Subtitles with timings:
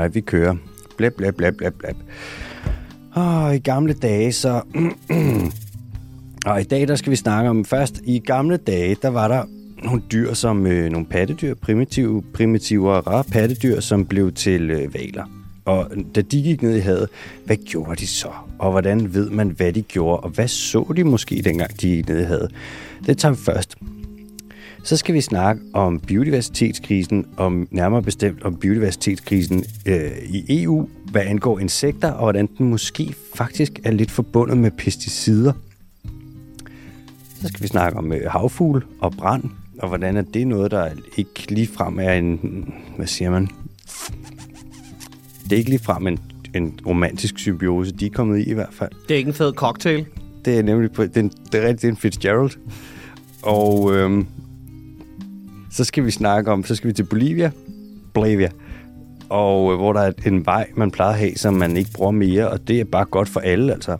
[0.00, 0.56] Alright, vi kører.
[0.96, 1.96] Blæb, blæb, blæb, blæb, blæb.
[3.12, 4.62] Og i gamle dage, så...
[6.46, 8.00] og i dag, der skal vi snakke om først.
[8.04, 9.44] I gamle dage, der var der
[9.84, 14.94] nogle dyr som øh, nogle pattedyr, primitive, primitive og rare pattedyr, som blev til øh,
[14.94, 15.24] valer.
[15.64, 17.08] Og øh, da de gik ned i havet,
[17.46, 18.28] hvad gjorde de så?
[18.58, 20.20] Og hvordan ved man, hvad de gjorde?
[20.20, 22.50] Og hvad så de måske dengang, de gik ned i havet?
[23.06, 23.76] Det tager vi først.
[24.82, 31.22] Så skal vi snakke om biodiversitetskrisen, om nærmere bestemt om biodiversitetskrisen øh, i EU, hvad
[31.22, 35.52] angår insekter, og hvordan den måske faktisk er lidt forbundet med pesticider.
[37.40, 39.44] Så skal vi snakke om øh, havfugl og brand,
[39.78, 43.48] og hvordan er det noget, der ikke ligefrem er en, hvad siger man,
[45.44, 46.18] det er ikke ligefrem en,
[46.54, 48.90] en romantisk symbiose, de er kommet i i hvert fald.
[49.08, 50.06] Det er ikke en fed cocktail.
[50.44, 52.50] Det er nemlig, på, det er, det er rigtig det er en Fitzgerald.
[53.42, 54.26] Og øhm,
[55.70, 57.50] så skal vi snakke om, så skal vi til Bolivia,
[58.14, 58.50] Bolivia,
[59.28, 62.10] og øh, hvor der er en vej, man plejer at have, som man ikke bruger
[62.10, 63.96] mere, og det er bare godt for alle, altså.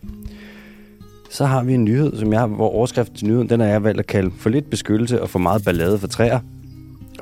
[1.31, 3.85] Så har vi en nyhed, som jeg har, hvor overskriften til nyheden, den er jeg
[3.85, 6.41] valgt at kalde for lidt beskyttelse og for meget ballade for træer.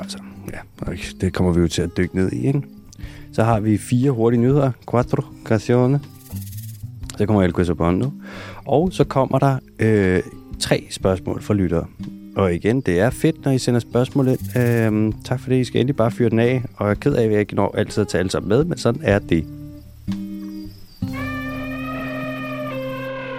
[0.01, 0.19] Altså,
[0.53, 2.63] ja, det kommer vi jo til at dykke ned i, ikke?
[3.33, 4.71] Så har vi fire hurtige nyheder.
[4.91, 6.01] Quattro canzone.
[7.19, 8.11] Så kommer El Quesabondo.
[8.67, 10.23] Og så kommer der øh,
[10.61, 11.87] tre spørgsmål fra lyttere.
[12.39, 14.57] Og igen, det er fedt, når I sender spørgsmål ind.
[14.57, 15.57] Øhm, tak for det.
[15.57, 16.63] I skal endelig bare fyre den af.
[16.77, 18.65] Og jeg er ked af, at jeg ikke når altid at tage alle sammen med,
[18.65, 19.45] men sådan er det.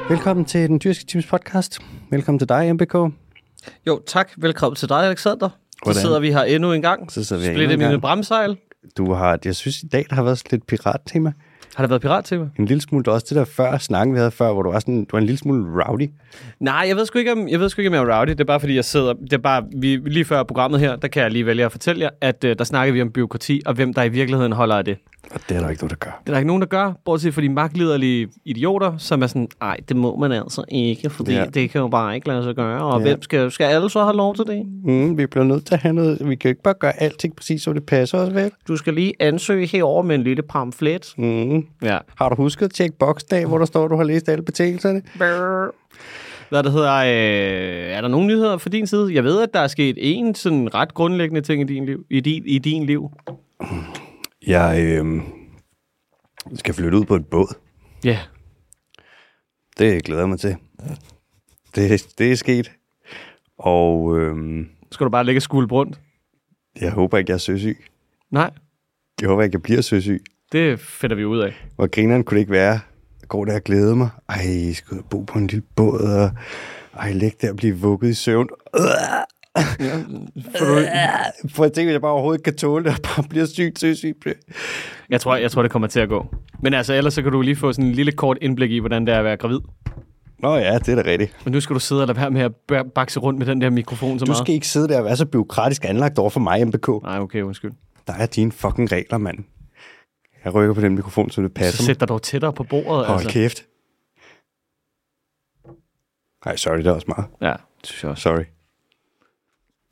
[0.09, 1.79] Velkommen til den dyrske teams podcast.
[2.09, 2.93] Velkommen til dig, MBK.
[3.87, 4.31] Jo, tak.
[4.37, 5.49] Velkommen til dig, Alexander.
[5.83, 5.95] Hvordan?
[5.95, 7.11] Så sidder vi her endnu en gang.
[7.11, 8.57] Så sidder vi her Splitte endnu en mine bremsejl.
[8.97, 11.33] Du har, jeg synes i dag, der har været lidt pirattema.
[11.79, 12.49] Har det været pirat-tema?
[12.59, 14.79] En lille smule, det også det der før snakken, vi havde før, hvor du var,
[14.79, 16.09] sådan, du var en lille smule rowdy.
[16.59, 18.29] Nej, jeg ved sgu ikke, om jeg, ved sgu ikke, om jeg er rowdy.
[18.29, 19.13] Det er bare, fordi jeg sidder...
[19.13, 22.01] Det er bare, vi, lige før programmet her, der kan jeg lige vælge at fortælle
[22.01, 24.85] jer, at uh, der snakker vi om byråkrati, og hvem der i virkeligheden holder af
[24.85, 24.97] det.
[25.33, 26.21] Og det er der ikke noget, der gør.
[26.23, 29.47] Det er der ikke nogen, der gør, bortset fra de magtliderlige idioter, som er sådan,
[29.61, 31.45] nej, det må man altså ikke, fordi Ja.
[31.45, 32.83] det kan jo bare ikke lade sig gøre.
[32.83, 33.03] Og Ja.
[33.07, 34.65] hvem skal, skal alle så have lov til det?
[34.83, 36.29] Mm, vi bliver nødt til at have noget.
[36.29, 38.51] Vi kan jo ikke bare gøre alting præcis, som det passer os, vel?
[38.67, 41.13] Du skal lige ansøge herover med en lille pamflet.
[41.17, 41.65] Mm.
[41.83, 41.97] Ja.
[42.17, 45.01] Har du husket at tjekke boksen af, hvor der står, du har læst alle betingelserne?
[45.17, 45.73] Brrr.
[46.49, 49.13] Hvad det hedder, øh, er der nogle nyheder fra din side?
[49.13, 52.05] Jeg ved, at der er sket en sådan ret grundlæggende ting i din liv.
[52.09, 53.09] I din, i din liv.
[54.47, 55.21] Jeg øh,
[56.55, 57.55] skal flytte ud på et båd.
[58.03, 58.09] Ja.
[58.09, 58.19] Yeah.
[59.77, 60.57] Det glæder jeg mig til.
[61.75, 62.71] Det, det er sket.
[63.57, 65.99] Og øh, Skal du bare lægge skuld rundt?
[66.81, 67.77] jeg håber ikke, jeg er søsyg.
[68.31, 68.51] Nej,
[69.21, 70.23] Jeg håber ikke, jeg bliver søsyg.
[70.51, 71.53] det finder vi ud af.
[71.75, 72.79] Hvor grineren kunne det ikke være.
[73.21, 74.09] Jeg går der og glæder mig.
[74.29, 76.01] Ej, jeg skal bo på en lille båd.
[76.01, 76.31] Og,
[76.99, 78.49] ej, læg der og blive vugget i søvn.
[79.57, 79.63] Ja,
[80.57, 80.81] for du,
[81.49, 83.79] For jeg tænker, at jeg bare overhovedet ikke kan tåle det, og bare bliver sygt,
[83.79, 84.15] søsyg.
[85.09, 86.35] jeg, tror, jeg tror, det kommer til at gå.
[86.63, 89.05] Men altså, ellers så kan du lige få sådan en lille kort indblik i, hvordan
[89.05, 89.59] det er at være gravid.
[90.39, 91.35] Nå ja, det er da rigtigt.
[91.45, 93.69] Men nu skal du sidde og lade være med at bakse rundt med den der
[93.69, 94.45] mikrofon så Du meget.
[94.45, 96.87] skal ikke sidde der og være så byråkratisk anlagt over for mig, MBK.
[97.03, 97.71] Nej, okay, undskyld.
[98.07, 99.37] Der er dine fucking regler, mand.
[100.45, 101.85] Jeg rykker på den mikrofon, så det Så passer mig.
[101.85, 103.05] sæt dig dog tættere på bordet.
[103.05, 103.29] Hold altså.
[103.29, 103.65] kæft.
[106.45, 107.25] Nej, sorry, det er også meget.
[107.41, 108.21] Ja, det synes jeg også.
[108.21, 108.43] Sorry.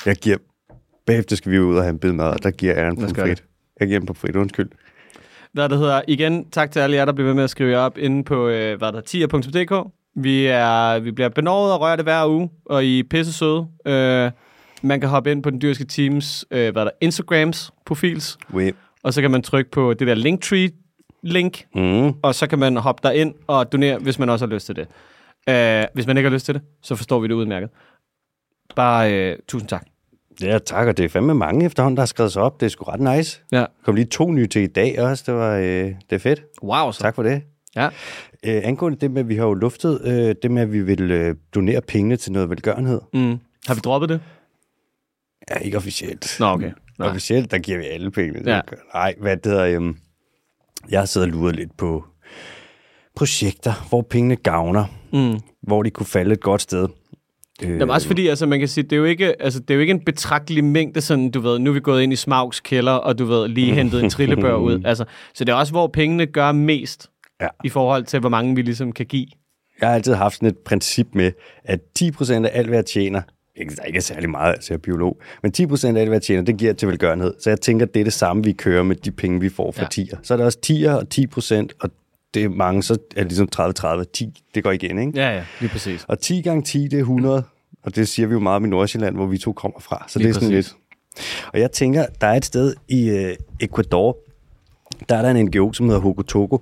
[0.06, 0.38] Jeg giver...
[1.06, 3.44] Bagefter skal vi ud og have en bid mad, og der giver jeg en frit.
[3.80, 4.70] Jeg giver den på frit, undskyld.
[5.54, 7.78] Hvad det hedder, igen, tak til alle jer, der bliver ved med at skrive jer
[7.80, 9.88] op inde på, øh, hvad der tier.dk.
[10.16, 13.68] Vi, er, vi bliver benovet og rørt hver uge, og I er pisse søde.
[13.86, 14.32] Øh,
[14.82, 18.72] man kan hoppe ind på den dyrske teams, øh, hvad der Instagrams profils, Oui.
[19.04, 20.70] og så kan man trykke på det der Linktree
[21.24, 22.14] link, Mm.
[22.22, 24.88] og så kan man hoppe derind og donere, hvis man også har lyst til det.
[25.50, 27.70] Øh, hvis man ikke har lyst til det, så forstår vi det udmærket.
[28.76, 29.86] Bare øh, tusind tak.
[30.42, 32.60] Ja, tak, og det er fandme mange efterhånden, der har skrevet sig op.
[32.60, 33.42] Det er sgu ret nice.
[33.52, 33.66] Ja.
[33.86, 35.24] Kom lige to nye til i dag også.
[35.28, 36.44] Det var øh, det er fedt.
[36.64, 37.00] Wow, så.
[37.00, 37.42] Tak for det.
[37.76, 37.86] Ja.
[38.46, 41.12] Øh, angående det med, at vi har jo luftet øh, det med, at vi vil
[41.12, 43.02] øh, donere pengene til noget velgørenhed.
[43.14, 43.40] Mm.
[43.68, 44.22] Har vi droppet det?
[45.50, 46.36] Ja, ikke officielt.
[46.40, 46.72] Nå, okay.
[47.00, 47.10] Nej.
[47.10, 48.52] Officielt, der giver vi alle pengene.
[48.52, 48.62] Ja.
[48.94, 49.66] Nej, hvad det hedder...
[49.66, 49.98] Øhm,
[50.90, 52.06] jeg har siddet og luret lidt på
[53.16, 54.86] projekter, hvor pengene gavner.
[55.14, 55.40] Mm.
[55.62, 56.88] Hvor de kunne falde et godt sted.
[57.64, 59.76] Øh, Jamen også fordi, altså, man kan sige, det er jo ikke, altså, det er
[59.76, 62.60] jo ikke en betragtelig mængde, sådan, du ved, nu er vi gået ind i Smaugs
[62.60, 64.82] kælder, og du ved, lige hentet en trillebør ud.
[64.86, 67.10] Altså, så det er også, hvor pengene gør mest,
[67.42, 67.48] Ja.
[67.64, 69.28] i forhold til, hvor mange vi ligesom kan give.
[69.82, 71.32] Jeg har altid haft sådan et princip med,
[71.64, 73.22] at 10% af alt, hvad jeg tjener,
[73.56, 76.16] ikke, der ikke er særlig meget, altså jeg er biolog, men 10% af alt, hvad
[76.16, 77.34] jeg tjener, det giver til velgørenhed.
[77.40, 79.82] Så jeg tænker, det er det samme, vi kører med de penge, vi får fra
[79.82, 79.88] ja.
[79.88, 80.18] tier.
[80.24, 81.90] Så er der også tier og 10%, og
[82.34, 83.50] det er mange, så er det ligesom
[84.02, 84.04] 30-30.
[84.14, 85.12] 10, det går igen, ikke?
[85.16, 86.06] Ja, ja, lige præcis.
[86.08, 87.44] Og 10 gange 10, det er 100,
[87.84, 90.06] og det siger vi jo meget om i Nordsjælland, hvor vi to kommer fra.
[90.08, 90.72] Så Lige det er sådan præcis.
[90.72, 91.50] lidt.
[91.54, 94.18] Og jeg tænker, der er et sted i øh, Ecuador,
[95.10, 96.58] der er der en NGO, som hedder Hokotogo,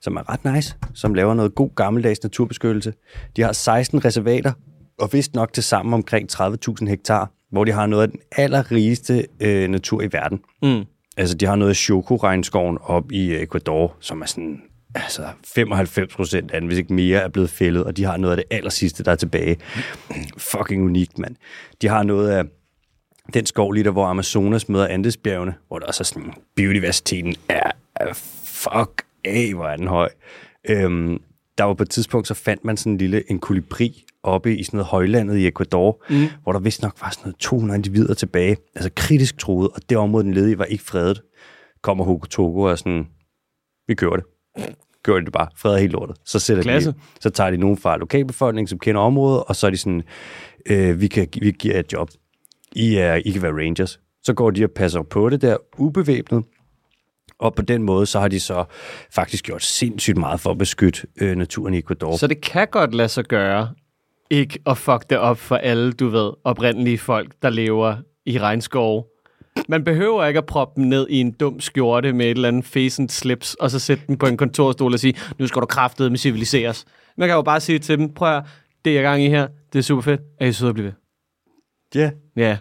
[0.00, 2.92] som er ret nice, som laver noget god gammeldags naturbeskyttelse.
[3.36, 4.52] De har 16 reservater,
[5.00, 9.26] og vist nok til sammen omkring 30.000 hektar, hvor de har noget af den allerrigeste
[9.40, 10.40] øh, natur i verden.
[10.62, 10.84] Mm.
[11.16, 14.62] Altså, de har noget af Choco-regnskoven op i Ecuador, som er sådan
[14.94, 18.36] altså 95 procent af den, hvis ikke mere, er blevet fældet, og de har noget
[18.36, 19.56] af det aller sidste, der er tilbage.
[20.36, 21.36] Fucking unikt, mand.
[21.82, 22.44] De har noget af
[23.34, 27.70] den skov lige der, hvor Amazonas møder Andesbjergene, hvor der også er sådan, biodiversiteten er,
[27.96, 28.12] er
[28.44, 30.08] fuck af, hvor er den høj.
[30.68, 31.18] Øhm,
[31.58, 34.64] der var på et tidspunkt, så fandt man sådan en lille en kolibri oppe i
[34.64, 36.26] sådan noget højlandet i Ecuador, mm.
[36.42, 39.98] hvor der vist nok var sådan noget 200 individer tilbage, altså kritisk troet, og det
[39.98, 41.22] område, den led i, var ikke fredet.
[41.82, 43.06] Kommer Togo og sådan,
[43.88, 44.24] vi kører det.
[45.02, 46.16] Gør det bare, freder helt lortet.
[46.24, 46.90] Så, sætter Klasse.
[46.90, 50.02] de, så tager de nogen fra lokalbefolkningen, som kender området, og så er de sådan,
[50.66, 52.10] øh, vi, kan, vi giver jer et job.
[52.72, 54.00] I, er, I kan være rangers.
[54.22, 56.44] Så går de og passer på det der, ubevæbnet,
[57.38, 58.64] og på den måde, så har de så
[59.10, 62.16] faktisk gjort sindssygt meget for at beskytte øh, naturen i Ecuador.
[62.16, 63.68] Så det kan godt lade sig gøre,
[64.30, 67.96] ikke at fuck det op for alle, du ved, oprindelige folk, der lever
[68.26, 69.06] i regnskov.
[69.68, 72.64] Man behøver ikke at proppe dem ned i en dum skjorte med et eller andet
[72.64, 76.10] facent slips, og så sætte dem på en kontorstol og sige, nu skal du kraftede
[76.10, 76.84] med civiliseres.
[77.16, 78.42] Man kan jo bare sige til dem, prøv at
[78.84, 80.92] det er gang i her, det er super fedt, er I søde at blive ved?
[81.94, 82.56] Ja, Ja,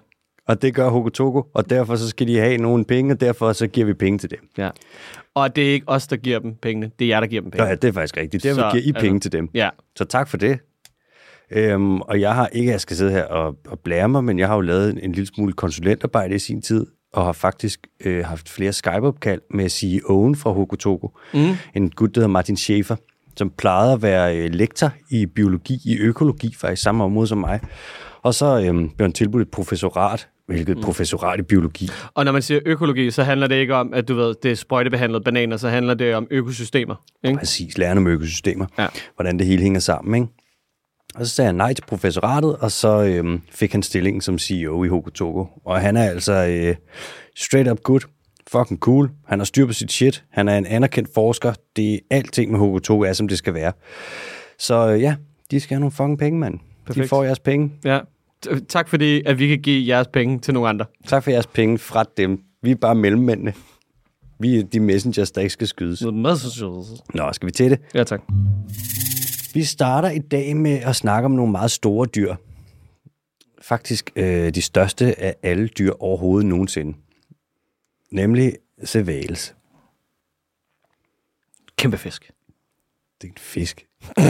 [0.47, 3.67] og det gør Hokotogo, og derfor så skal de have nogle penge, og derfor så
[3.67, 4.39] giver vi penge til dem.
[4.57, 4.69] ja.
[5.35, 7.51] Og det er ikke os, der giver dem pengene, det er jer, der giver dem
[7.51, 7.65] penge.
[7.67, 8.44] Ja, det er faktisk rigtigt.
[8.44, 9.49] Derfor Så, giver I penge altså- til dem.
[9.53, 10.59] Ja, Så tak for det.
[11.51, 14.48] Øhm, og jeg har ikke, jeg skal sidde her og, og blære mig, men jeg
[14.48, 18.25] har jo lavet en, en lille smule konsulentarbejde i sin tid, og har faktisk øh,
[18.25, 21.07] haft flere Skype-opkald med CEO'en fra Hokotogo.
[21.33, 21.53] Mm.
[21.75, 22.95] En gut, der hedder Martin Schaefer,
[23.38, 27.59] som plejede at være øh, lektor i biologi, i økologi, faktisk samme område som mig.
[28.21, 30.83] Og så øh, blev han tilbudt et professorat, hvilket mm.
[30.83, 31.89] professorat i biologi.
[32.13, 34.56] og når man siger økologi, så handler det ikke om, at du ved, det er
[34.56, 36.95] sprøjtebehandlede bananer, så handler det om økosystemer.
[37.24, 37.39] Ikke?
[37.39, 38.65] Præcis, lærerne om økosystemer.
[38.77, 38.88] Ja.
[39.15, 40.33] Hvordan det hele hænger sammen, ikke?
[41.15, 44.83] Og så sagde han nej til professoratet, og så øhm, fik han stillingen som CEO
[44.83, 45.45] i Hokotogo.
[45.65, 46.75] Og han er altså øh,
[47.35, 48.01] straight up good,
[48.47, 49.09] fucking cool.
[49.27, 50.23] Han har styr på sit shit.
[50.29, 51.53] Han er en anerkendt forsker.
[51.75, 53.73] Det er alting med Hokotogo er, som det skal være.
[54.59, 55.15] Så øh, ja,
[55.51, 56.59] de skal have nogle fucking penge, mand.
[56.95, 57.71] De får jeres penge.
[57.85, 57.99] Ja.
[58.69, 60.85] Tak fordi, at vi kan give jeres penge til nogle andre.
[61.07, 62.39] Tak for jeres penge fra dem.
[62.63, 63.53] Vi er bare mellemmændene.
[64.39, 66.01] Vi er de messengers, der ikke skal skydes.
[67.13, 67.79] Nå, skal vi til det?
[67.95, 68.21] Ja, tak.
[69.53, 72.36] Vi starter i dag med at snakke om nogle meget store dyr.
[73.62, 76.98] Faktisk øh, de største af alle dyr overhovedet nogensinde.
[78.12, 78.53] Nemlig
[78.86, 79.56] Cevales.
[81.77, 82.31] Kæmpe fisk.
[83.21, 83.86] Det er en fisk.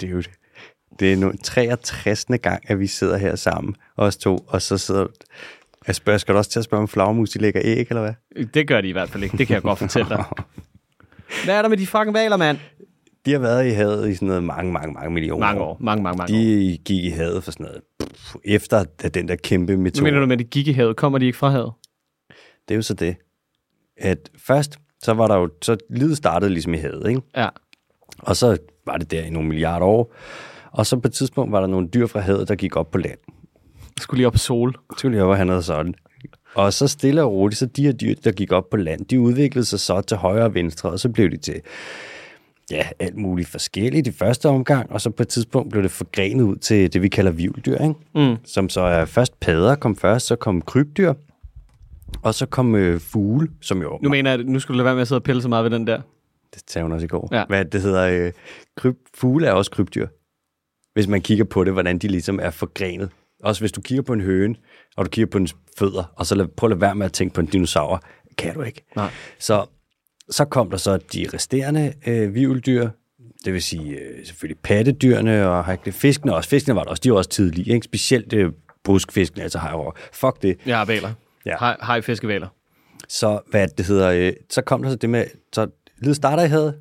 [0.00, 0.24] Dude.
[0.98, 2.26] Det er nu 63.
[2.42, 5.06] gang, at vi sidder her sammen, os to, og så sidder...
[5.86, 8.44] Jeg spørger, skal du også til at spørge, om flagermus de lægger æg, eller hvad?
[8.54, 9.38] Det gør de i hvert fald ikke.
[9.38, 10.24] Det kan jeg godt fortælle dig.
[11.44, 12.58] Hvad er der med de fucking valer, mand?
[13.26, 15.76] De har været i havet i sådan noget mange, mange, mange millioner Mange år.
[15.80, 16.38] Mange, mange, mange år.
[16.38, 20.04] De gik i havet for sådan noget, pff, efter at den der kæmpe Nu metode.
[20.04, 20.96] mener du med, at de gik i havet?
[20.96, 21.72] Kommer de ikke fra havet?
[22.68, 23.16] Det er jo så det,
[23.96, 27.20] at først, så var der jo, så livet startede ligesom i havet, ikke?
[27.36, 27.48] Ja.
[28.18, 30.14] Og så var det der i nogle milliarder år.
[30.72, 32.98] Og så på et tidspunkt var der nogle dyr fra havet, der gik op på
[32.98, 33.18] land.
[34.00, 34.74] Skulle lige op på sol.
[34.96, 35.94] Skulle lige op og have noget sådan.
[36.54, 39.20] Og så stille og roligt, så de her dyr, der gik op på land, de
[39.20, 41.60] udviklede sig så til højre og venstre, og så blev de til
[42.72, 46.44] ja, alt muligt forskelligt i første omgang, og så på et tidspunkt blev det forgrenet
[46.44, 47.94] ud til det, vi kalder vivldyr, ikke?
[48.14, 48.36] Mm.
[48.44, 51.14] som så er først padder kom først, så kom krybdyr,
[52.22, 53.98] og så kom øh, fugle, som jo...
[54.02, 55.48] Nu mener jeg, at nu skulle du lade være med at sidde og pille så
[55.48, 56.00] meget ved den der.
[56.54, 57.28] Det sagde hun også i går.
[57.32, 57.44] Ja.
[57.48, 58.32] Hvad det hedder, øh,
[58.76, 60.06] kryb, fugle er også krybdyr.
[60.94, 63.10] Hvis man kigger på det, hvordan de ligesom er forgrenet.
[63.42, 64.54] Også hvis du kigger på en høne,
[64.96, 67.12] og du kigger på dens fødder, og så lad, prøv at lade være med at
[67.12, 68.02] tænke på en dinosaur.
[68.38, 68.84] Kan du ikke.
[68.96, 69.10] Nej.
[69.38, 69.66] Så,
[70.30, 72.88] så kom der så de resterende øh, vivldyr,
[73.44, 76.48] det vil sige øh, selvfølgelig pattedyrene, og fiskene også.
[76.50, 77.84] Fiskene var der også, de var også tidlige, ikke?
[77.84, 78.52] specielt øh,
[78.84, 79.92] buskfiskene, altså hejrover.
[80.12, 80.56] Fuck det.
[80.66, 81.12] Jeg har valer.
[81.46, 81.56] Ja.
[81.60, 82.48] Hej, hej fiskevaler.
[83.08, 85.66] Så hvad det hedder, øh, så kom der så det med, så
[85.98, 86.74] livet starter i havet,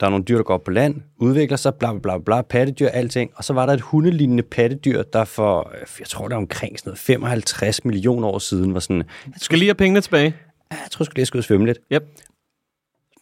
[0.00, 2.88] der er nogle dyr, der går på land, udvikler sig, bla bla bla, bla pattedyr,
[2.88, 6.38] alting, og så var der et hundelignende pattedyr, der for, øh, jeg tror det er
[6.38, 10.36] omkring sådan noget 55 millioner år siden, var sådan, Du skal lige have pengene tilbage.
[10.70, 11.78] "Ah, jeg tror lige, jeg skal ud og svømme lidt.
[11.92, 12.02] Yep.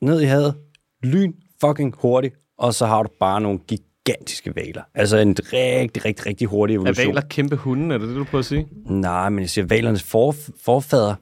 [0.04, 0.54] Ned i havet,
[1.02, 4.82] lyn, fucking hurtigt, og så har du bare nogle gigantiske valer.
[4.94, 7.06] Altså en rigtig, rigtig, rigtig hurtig Er evolution.
[7.06, 7.94] valer kæmpe hunde?
[7.94, 8.68] Er det det, du prøver at sige?
[8.87, 10.34] Nej, men jeg siger, valernes for,
[10.64, 11.14] forfader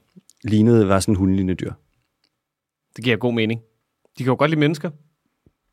[0.44, 1.72] lignede var sådan en hundelignende dyr.
[2.96, 3.60] Det giver god mening.
[4.18, 4.90] De kan jo godt lide mennesker.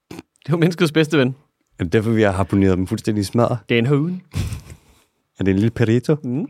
[0.09, 1.35] Det er jo menneskets bedste ven.
[1.79, 3.57] Jamen, derfor vi har harponeret dem fuldstændig smadret.
[3.69, 4.19] Det er en hund.
[5.39, 6.15] Er det en lille perito?
[6.23, 6.47] Mm.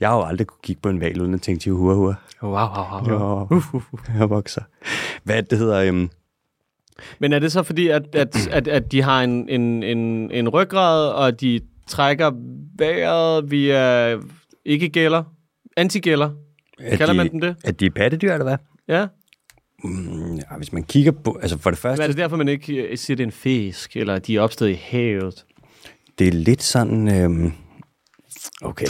[0.00, 2.14] Jeg har jo aldrig kunne kigge på en valg, uden at tænke til hua hua.
[2.42, 3.60] Wow, wow, wow.
[3.72, 3.82] wow.
[4.18, 4.62] Jeg vokser.
[5.24, 6.10] Hvad det hedder, øhm,
[7.18, 10.48] Men er det så fordi, at, at, at, at de har en, en, en, en
[10.48, 12.30] ryggrad, og de trækker
[12.78, 14.16] vejret via
[14.64, 15.22] ikke gælder,
[15.76, 16.30] antigælder?
[16.78, 17.56] at Kalder de, man dem det?
[17.64, 18.56] At de er pattedyr, eller hvad?
[18.88, 19.06] Ja.
[19.84, 22.48] Mm, ja, hvis man kigger på, altså for det første, Men er det derfor, man
[22.48, 25.44] ikke øh, siger, det er en fisk, eller at de er opstået i havet?
[26.18, 27.52] det er lidt sådan, øhm,
[28.62, 28.86] okay,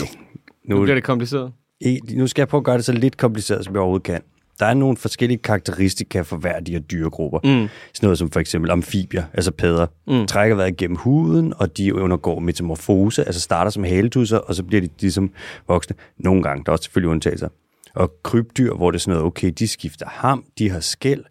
[0.63, 1.51] Nu nu, bliver det kompliceret.
[1.81, 4.21] i- nu skal jeg prøve at gøre det så lidt kompliceret, som jeg overhovedet kan.
[4.59, 7.39] Der er nogle forskellige karakteristika for hver af de her dyregrupper.
[7.43, 7.69] Mm.
[7.93, 10.27] Sådan noget som for eksempel amfibier, altså padder, mm.
[10.27, 14.81] trækker vejret igennem huden, og de undergår metamorfose, altså starter som haletusser, og så bliver
[14.81, 15.31] de ligesom
[15.67, 15.95] voksne.
[16.17, 17.49] Nogle gange, der er også selvfølgelig undtagelser.
[17.95, 21.23] Og krybdyr, hvor det er sådan noget, okay, de skifter ham, de har skæld,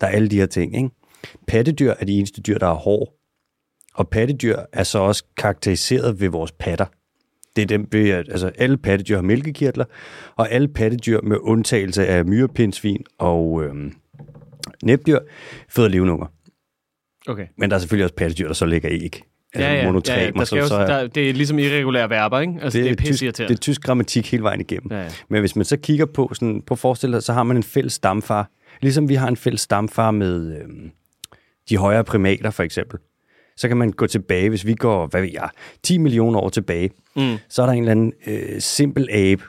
[0.00, 0.90] der er alle de her ting, ikke?
[1.46, 3.12] Pattedyr er de eneste dyr, der har hår.
[3.94, 6.86] Og pattedyr er så også karakteriseret ved vores patter.
[7.56, 9.84] Det er dem, ved, at altså, alle pattedyr har mælkekirtler,
[10.36, 13.92] og alle pattedyr med undtagelse af myrepindsvin og øhm,
[14.82, 15.18] næbdyr
[15.68, 16.26] føder levende unger.
[17.28, 17.46] Okay.
[17.58, 19.22] Men der er selvfølgelig også pattedyr, der så lægger æg.
[19.54, 21.58] Altså Ja, ja, ja, monotremer, ja, der skal som så er, der, det er ligesom
[21.58, 22.54] irregulære verber, ikke?
[22.62, 24.88] Altså, det, det er tysk, det er tysk grammatik hele vejen igennem.
[24.90, 25.08] Ja, ja.
[25.28, 27.92] Men hvis man så kigger på, sådan, på forestil dig, så har man en fælles
[27.92, 28.50] stamfar.
[28.80, 30.90] Ligesom vi har en fælles stamfar med øhm,
[31.68, 32.98] de højere primater, for eksempel.
[33.56, 35.48] Så kan man gå tilbage, hvis vi går, hvad ved jeg,
[35.82, 37.36] 10 millioner år tilbage, Mm.
[37.48, 39.42] så er der en eller anden øh, simpel abe,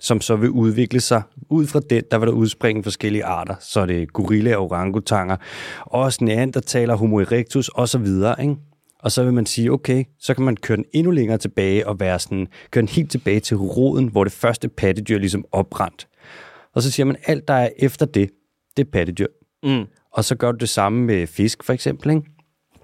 [0.00, 1.22] som så vil udvikle sig.
[1.50, 3.54] Ud fra den, der vil der udspringe forskellige arter.
[3.60, 5.36] Så er det gorilla, orangutanger,
[5.80, 8.06] også neandertaler, homo erectus osv.,
[8.40, 8.56] ikke?
[9.02, 12.00] Og så vil man sige, okay, så kan man køre den endnu længere tilbage og
[12.00, 16.08] være sådan, køre den helt tilbage til roden, hvor det første pattedyr ligesom opbrændt.
[16.74, 18.30] Og så siger man, alt der er efter det,
[18.76, 19.26] det er pattedyr.
[19.62, 19.84] Mm.
[20.12, 22.22] Og så gør du det samme med fisk, for eksempel, ikke?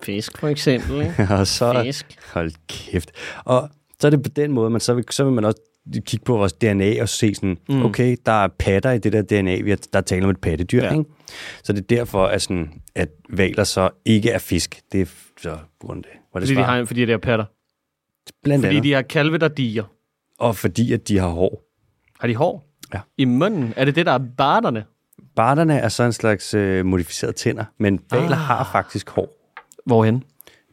[0.04, 1.26] Fisk, for eksempel, ikke?
[1.38, 2.06] og så, Fisk.
[2.32, 3.10] Hold kæft.
[3.44, 3.68] Og
[4.00, 5.60] så er det på den måde, man så vil, så vil man også
[6.06, 7.84] kigge på vores DNA og se sådan, mm.
[7.84, 10.82] okay, der er patter i det der DNA, vi har, der taler om et pattedyr,
[10.82, 10.90] Ja.
[10.92, 11.04] ikke?
[11.64, 14.80] Så det er derfor, at, sådan, at valer så ikke er fisk.
[14.92, 15.06] Det er
[15.42, 16.20] så på grund af det.
[16.34, 17.44] Var det Fordi de, har, fordi det er patter.
[18.42, 18.84] Blandt Fordi andet.
[18.88, 19.84] de har kalve, der diger.
[20.38, 21.62] Og fordi, at de har hår.
[22.20, 22.64] Har de hår?
[22.94, 23.00] Ja.
[23.18, 23.74] I munden?
[23.76, 24.84] Er det det, der er barterne?
[25.36, 28.36] Barterne er så en slags øh, modificeret tænder, men valer Ah.
[28.38, 29.28] har faktisk hår
[29.86, 30.22] Hvorhen?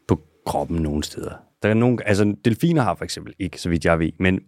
[0.07, 1.31] på kroppen nogle steder.
[1.63, 4.39] Der er nogle, altså delfiner har for eksempel ikke, så vidt jeg ved, men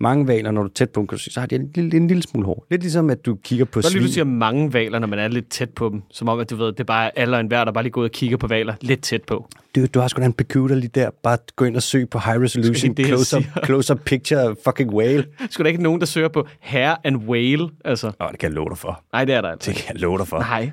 [0.00, 1.70] mange valer, når du er tæt på dem, kan du se, så har de en
[1.74, 2.66] lille, en lille smule hår.
[2.70, 4.02] Lidt ligesom, at du kigger på svin.
[4.02, 6.02] du siger mange valer, når man er lidt tæt på dem.
[6.10, 8.00] Som om, at du ved, det er bare alle og enhver, der bare lige går
[8.00, 9.48] ud og kigger på valer lidt tæt på.
[9.76, 11.10] Du, du har sgu da en computer lige der.
[11.22, 14.94] Bare gå ind og søg på high resolution, det, close up, close up picture fucking
[14.94, 15.24] whale.
[15.50, 17.68] Skulle der ikke nogen, der søger på hair and whale?
[17.84, 19.04] Altså, Nå, det kan jeg love dig for.
[19.12, 19.70] nej, det er der altså.
[19.70, 20.38] Det kan jeg love dig for.
[20.38, 20.70] Nej.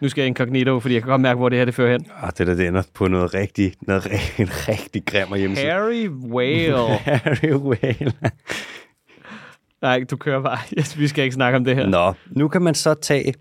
[0.00, 2.06] Nu skal jeg incognito, fordi jeg kan godt mærke, hvor det her det fører hen.
[2.22, 5.66] Ah, det der, det ender på noget rigtig, noget, ri- en rigtig grim hjemmeside.
[5.70, 6.88] Harry Whale.
[6.98, 8.12] Harry Whale.
[9.82, 10.58] Nej, du kører bare.
[10.78, 11.86] Yes, vi skal ikke snakke om det her.
[11.86, 13.34] Nå, nu kan man så tage...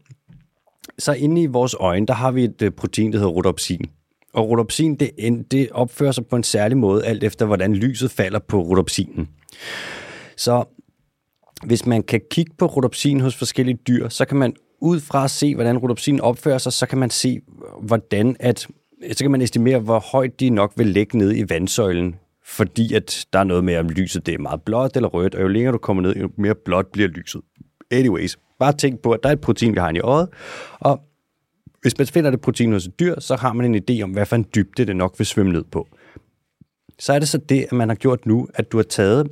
[1.00, 3.86] Så inde i vores øjne, der har vi et øh, protein, der hedder rhodopsin.
[4.34, 5.12] Og rhodopsin, det,
[5.52, 9.30] det opfører sig på en særlig måde, alt efter hvordan lyset falder på rhodopsinen.
[10.38, 10.64] Så
[11.66, 15.32] hvis man kan kigge på rhodopsin hos forskellige dyr, så kan man ud fra at
[15.32, 17.42] se, hvordan rhodopsin opfører sig, så kan man se,
[17.82, 18.68] hvordan at,
[19.12, 22.16] så kan man estimere, hvor højt de nok vil ligge ned i vandsøjlen,
[22.46, 25.42] fordi at der er noget med, om lyset det er meget blåt eller rødt, og
[25.42, 27.42] jo længere du kommer ned, jo mere blåt bliver lyset.
[27.92, 30.30] Anyways, bare tænk på, at der er et protein, vi har i øjet,
[30.80, 31.02] og
[31.82, 34.26] hvis man finder det protein hos et dyr, så har man en idé om, hvad
[34.26, 35.88] for en dybde det nok vil svømme ned på.
[37.00, 39.28] Så er det så det, at man har gjort nu, at du har taget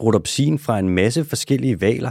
[0.00, 2.10] rhodopsin fra en masse forskellige valer,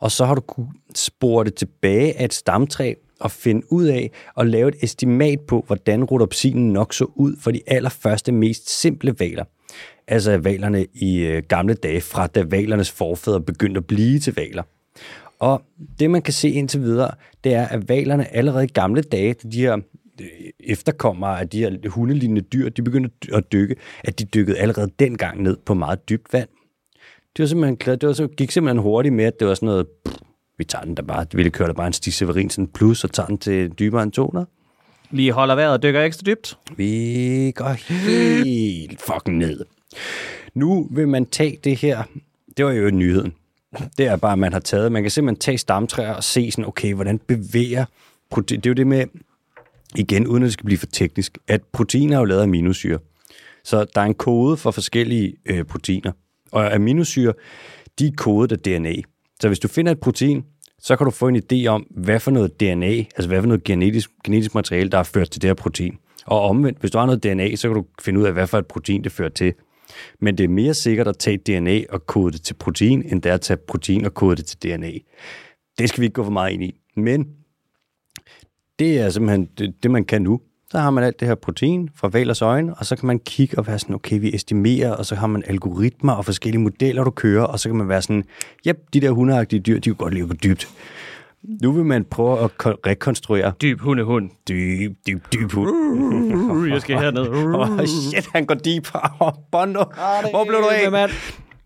[0.00, 4.10] og så har du kunne spore det tilbage af et stamtræ og finde ud af
[4.34, 9.14] og lave et estimat på, hvordan rhodopsinen nok så ud for de allerførste, mest simple
[9.18, 9.44] valer.
[10.08, 14.62] Altså valerne i øh, gamle dage, fra da valernes forfædre begyndte at blive til valer.
[15.38, 15.62] Og
[15.98, 17.10] det, man kan se indtil videre,
[17.44, 19.76] det er, at valerne allerede i gamle dage, de her
[20.20, 20.26] øh,
[20.60, 25.42] efterkommere af de her hundelignende dyr, de begyndte at dykke, at de dykkede allerede dengang
[25.42, 26.48] ned på meget dybt vand.
[27.36, 29.86] Det var simpelthen det var så, gik simpelthen hurtigt med, at det var sådan noget,
[30.06, 30.16] pff,
[30.58, 33.26] vi tager den der bare, vi kører der bare en Stig Severinsen plus, og tager
[33.26, 34.46] den til dybere end 200.
[35.10, 36.58] Lige holder vejret og dykker ekstra dybt.
[36.76, 39.64] Vi går helt fucking ned.
[40.54, 42.02] Nu vil man tage det her,
[42.56, 43.34] det var jo nyheden.
[43.98, 46.64] Det er bare, at man har taget, man kan simpelthen tage stamtræer og se sådan,
[46.64, 47.84] okay, hvordan bevæger
[48.30, 48.60] protein.
[48.60, 49.04] Det er jo det med,
[49.96, 52.98] igen, uden at det skal blive for teknisk, at proteiner er jo lavet af aminosyre.
[53.64, 56.12] Så der er en kode for forskellige øh, proteiner.
[56.56, 57.32] Og aminosyre,
[57.98, 58.94] de er kodet af DNA.
[59.40, 60.44] Så hvis du finder et protein,
[60.78, 63.64] så kan du få en idé om, hvad for noget DNA, altså hvad for noget
[63.64, 65.98] genetisk, genetisk materiale, der er ført til det her protein.
[66.26, 68.58] Og omvendt, hvis du har noget DNA, så kan du finde ud af, hvad for
[68.58, 69.54] et protein det fører til.
[70.20, 73.30] Men det er mere sikkert at tage DNA og kode det til protein, end det
[73.30, 74.92] er at tage protein og kode det til DNA.
[75.78, 76.80] Det skal vi ikke gå for meget ind i.
[76.96, 77.26] Men
[78.78, 80.40] det er simpelthen det, det man kan nu.
[80.70, 83.58] Så har man alt det her protein fra valers øjne, og så kan man kigge
[83.58, 87.10] og være sådan, okay, vi estimerer, og så har man algoritmer og forskellige modeller, du
[87.10, 88.24] kører, og så kan man være sådan,
[88.66, 90.68] jep, de der hundeagtige dyr, de kan godt leve dybt.
[91.62, 94.30] Nu vil man prøve at ko- rekonstruere Dyb hunde, hund.
[94.48, 95.70] dyb, dyb, dyb hund.
[95.70, 97.26] Uh, jeg skal herned.
[97.56, 98.88] Oh, shit, han går deep.
[99.20, 99.84] Oh, Bondo,
[100.30, 101.10] hvor blev du af?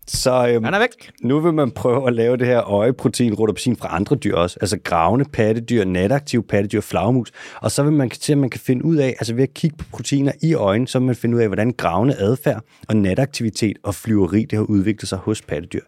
[0.07, 1.11] Så øhm, Han er væk.
[1.21, 4.57] nu vil man prøve at lave det her øjeprotein, rhodopsin fra andre dyr også.
[4.61, 7.31] Altså gravende pattedyr, nataktive pattedyr, flagermus.
[7.61, 9.77] Og så vil man se, at man kan finde ud af, altså ved at kigge
[9.77, 13.77] på proteiner i øjen, så vil man finde ud af, hvordan gravende adfærd og nataktivitet
[13.83, 15.81] og flyveri, det har udviklet sig hos pattedyr.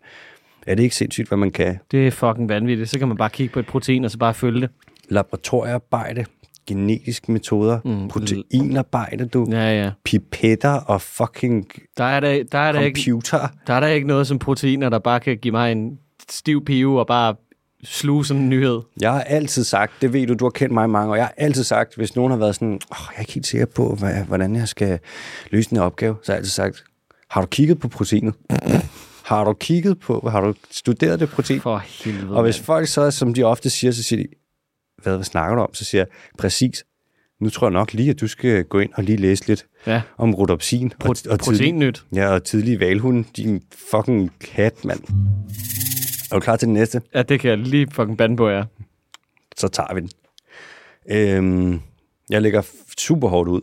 [0.68, 1.80] Er det ikke sindssygt, hvad man kan?
[1.92, 2.90] Det er fucking vanvittigt.
[2.90, 4.70] Så kan man bare kigge på et protein, og så bare følge det.
[5.10, 6.26] Laboratoriearbejde,
[6.68, 8.08] genetiske metoder, mm.
[8.08, 9.92] proteinarbejde, du, Ja, ja.
[10.04, 11.68] pipetter og fucking
[11.98, 13.48] Der er der, der, er der, ikke, computer.
[13.68, 17.00] der er der ikke noget som proteiner, der bare kan give mig en stiv pive
[17.00, 17.36] og bare
[17.84, 18.82] sluge sådan en nyhed.
[19.02, 21.34] Jeg har altid sagt, det ved du, du har kendt mig mange år, jeg har
[21.38, 24.14] altid sagt, hvis nogen har været sådan, oh, jeg er ikke helt sikker på, hvad,
[24.24, 25.00] hvordan jeg skal
[25.52, 26.84] løse den her opgave, så har jeg altid sagt,
[27.30, 28.34] har du kigget på proteinet?
[29.24, 31.62] Har du kigget på, har du studeret det protein?
[31.62, 32.36] For helvede.
[32.38, 34.28] Og hvis folk så, som de ofte siger, så siger de,
[35.04, 35.74] hvad, hvad snakker du om?
[35.74, 36.08] Så siger jeg,
[36.38, 36.86] præcis,
[37.40, 40.02] nu tror jeg nok lige, at du skal gå ind og lige læse lidt Ja.
[40.18, 40.92] om rhodopsin.
[41.04, 42.06] Pro- og, og tidlig, proteinnyt.
[42.16, 45.00] ja, og tidlig valhund, din fucking kat, mand.
[46.32, 47.02] Er du klar til den næste?
[47.16, 48.64] Ja, det kan jeg lige fucking bande på, ja.
[49.58, 50.10] så tager vi den.
[51.12, 51.82] Øhm,
[52.30, 52.62] jeg lægger
[52.98, 53.62] super hårdt ud.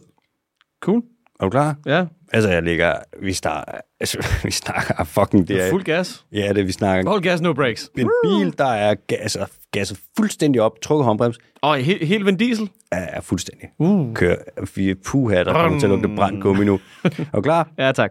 [0.80, 1.02] Cool.
[1.40, 1.76] Er du klar?
[1.86, 2.94] Ja, Altså, jeg lægger...
[3.22, 5.48] Vi, starter, altså, vi snakker fucking...
[5.48, 6.24] Det er, fuld gas.
[6.32, 7.12] ja, det vi snakker.
[7.12, 7.90] Fuld gas, no breaks.
[7.98, 12.70] En bil, der er gasset, gasset fuldstændig op, trukket håndbrems, Og he- helt Vin Diesel.
[12.92, 13.68] er fuldstændig.
[13.78, 14.14] Uh.
[14.14, 14.36] Kører
[14.76, 16.80] vi puha, der kommer til at lugte brændt gummi nu.
[17.04, 17.68] Er du klar?
[17.78, 18.10] Ja, tak.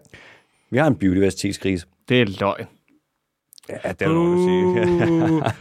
[0.72, 1.86] Vi har en biodiversitetskrise.
[2.10, 2.66] Det er løgn.
[3.70, 5.54] Ja, det er at sige.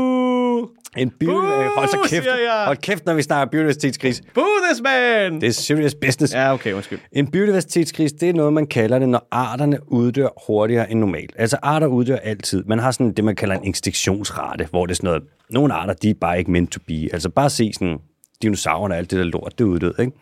[0.95, 1.03] Boo!
[1.03, 1.77] En biodiversitetskrise.
[1.77, 2.27] Hold så kæft.
[2.67, 4.23] Hold kæft, når vi snakker biodiversitetskrise.
[4.35, 5.41] Boo this man!
[5.41, 6.35] Det er serious business.
[6.35, 6.99] Ja, okay, undskyld.
[7.13, 11.35] En biodiversitetskrise, det er noget, man kalder det, når arterne uddør hurtigere end normalt.
[11.39, 12.65] Altså arter uddør altid.
[12.65, 15.95] Man har sådan det, man kalder en ekstinktionsrate, hvor det er sådan noget, nogle arter,
[15.95, 17.09] de er bare ikke meant to be.
[17.13, 17.99] Altså bare se sådan,
[18.43, 20.13] dinosaurerne og alt det der lort, det uddød, ikke?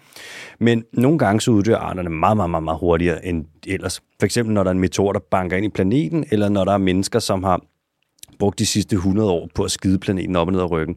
[0.61, 4.01] Men nogle gange så uddør arterne meget, meget, meget, meget hurtigere end ellers.
[4.19, 6.73] For eksempel når der er en meteor, der banker ind i planeten, eller når der
[6.73, 7.61] er mennesker, som har
[8.39, 10.97] brugt de sidste 100 år på at skide planeten op og ned ad ryggen.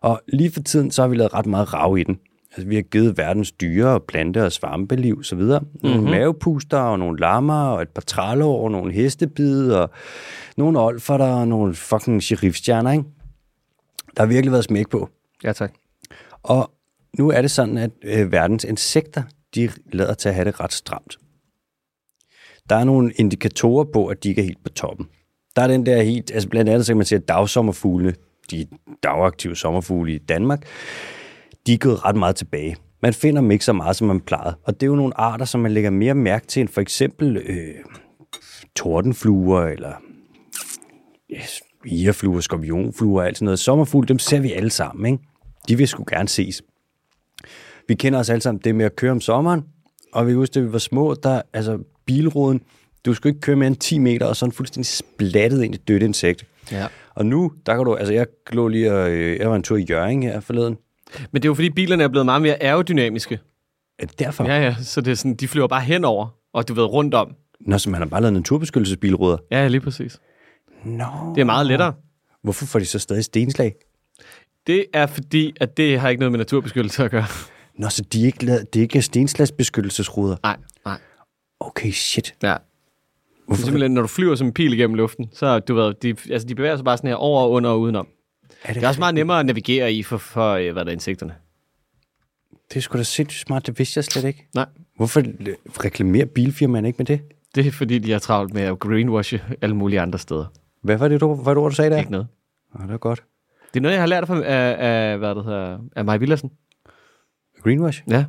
[0.00, 2.18] Og lige for tiden, så har vi lavet ret meget rav i den.
[2.50, 5.64] Altså, vi har givet verdens dyre og plante- og svampeliv så videre.
[5.82, 6.10] Nogle mm-hmm.
[6.10, 9.90] mavepuster og nogle lammer og et par trælår og nogle hestebid og
[10.56, 13.04] nogle olferter og nogle fucking sheriffstjerner, ikke?
[14.16, 15.08] Der har virkelig været smæk på.
[15.44, 15.72] Ja, tak.
[16.42, 16.70] Og
[17.18, 19.22] nu er det sådan, at øh, verdens insekter,
[19.54, 21.18] de lader til at have det ret stramt.
[22.70, 25.06] Der er nogle indikatorer på, at de ikke er helt på toppen.
[25.58, 28.14] Der er den der helt, altså blandt andet så kan man se, at dagsommerfugle,
[28.50, 28.66] de
[29.02, 30.66] dagaktive sommerfugle i Danmark,
[31.66, 32.76] de er gået ret meget tilbage.
[33.02, 34.56] Man finder dem ikke så meget, som man plejede.
[34.64, 37.36] Og det er jo nogle arter, som man lægger mere mærke til, end for eksempel
[37.36, 37.74] øh,
[38.76, 39.92] tordenfluer, eller
[41.30, 43.58] yes, irefluer, skorpionfluer og alt sådan noget.
[43.58, 45.24] Sommerfugle, dem ser vi alle sammen, ikke?
[45.68, 46.62] De vil sgu gerne ses.
[47.88, 49.62] Vi kender os alle sammen det med at køre om sommeren,
[50.12, 52.60] og vi husker, da vi var små, der, altså bilruden,
[53.08, 56.02] du skulle ikke køre mere end 10 meter, og sådan fuldstændig splattet ind i dødt
[56.02, 56.46] insekt.
[56.72, 56.86] Ja.
[57.14, 59.76] Og nu, der kan du, altså jeg lå lige og, øh, jeg var en tur
[59.76, 60.76] i Jørgen her forleden.
[61.32, 63.38] Men det er jo fordi, bilerne er blevet meget mere aerodynamiske.
[63.98, 64.44] Er det derfor?
[64.44, 67.34] Ja, ja, så det er sådan, de flyver bare henover, og du ved, rundt om.
[67.60, 69.36] Nå, så man har bare lavet naturbeskyttelsesbilruder.
[69.50, 70.18] Ja, lige præcis.
[70.84, 71.32] Nå.
[71.34, 71.92] Det er meget lettere.
[72.42, 73.74] Hvorfor får de så stadig stenslag?
[74.66, 77.26] Det er fordi, at det har ikke noget med naturbeskyttelse at gøre.
[77.78, 80.36] Nå, så de er ikke, lavet, det er ikke stenslagsbeskyttelsesruder.
[80.42, 80.98] Nej, nej.
[81.60, 82.34] Okay, shit.
[82.42, 82.56] Ja.
[83.48, 83.62] Hvorfor?
[83.62, 86.54] Simpelthen, når du flyver som en pil igennem luften, så du ved, de, altså, de
[86.54, 88.08] bevæger sig bare sådan her over og under og udenom.
[88.64, 90.94] Er Det er også meget nemmere at navigere i for, for øh, hvad der er
[90.94, 91.34] insekterne.
[92.68, 94.48] Det er sgu da sindssygt smart, det vidste jeg slet ikke.
[94.54, 95.22] Nej, Hvorfor
[95.84, 97.20] reklamerer bilfirmaerne ikke med det?
[97.54, 100.44] det er fordi, de har travlt med at greenwashe alle mulige andre steder.
[100.82, 101.98] Hvad var det, du, hvad det ord, du sagde der?
[101.98, 102.26] Ikke noget.
[102.74, 103.24] Nå, det var godt.
[103.74, 106.50] Det er noget, jeg har lært af, af, af hvad det hedder, af Maja Villersen.
[107.62, 108.02] Greenwash?
[108.10, 108.24] Ja.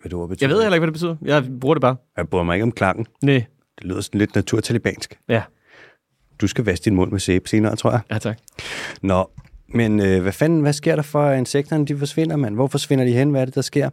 [0.00, 0.48] Hvad det ord betyder.
[0.48, 1.16] Jeg ved heller ikke, hvad det betyder.
[1.22, 1.96] Jeg bruger det bare.
[2.16, 3.06] Jeg bryder mig ikke om klangen.
[3.22, 3.44] Nej.
[3.78, 5.18] Det lyder sådan lidt naturtalibansk.
[5.28, 5.42] Ja.
[6.40, 8.00] Du skal vaske din mund med sæbe senere, tror jeg.
[8.10, 8.38] Ja, tak.
[9.02, 9.30] Nå,
[9.68, 12.54] men øh, hvad fanden, hvad sker der for, insekterne de forsvinder, mand?
[12.54, 13.30] Hvor forsvinder de hen?
[13.30, 13.90] Hvad er det, der sker?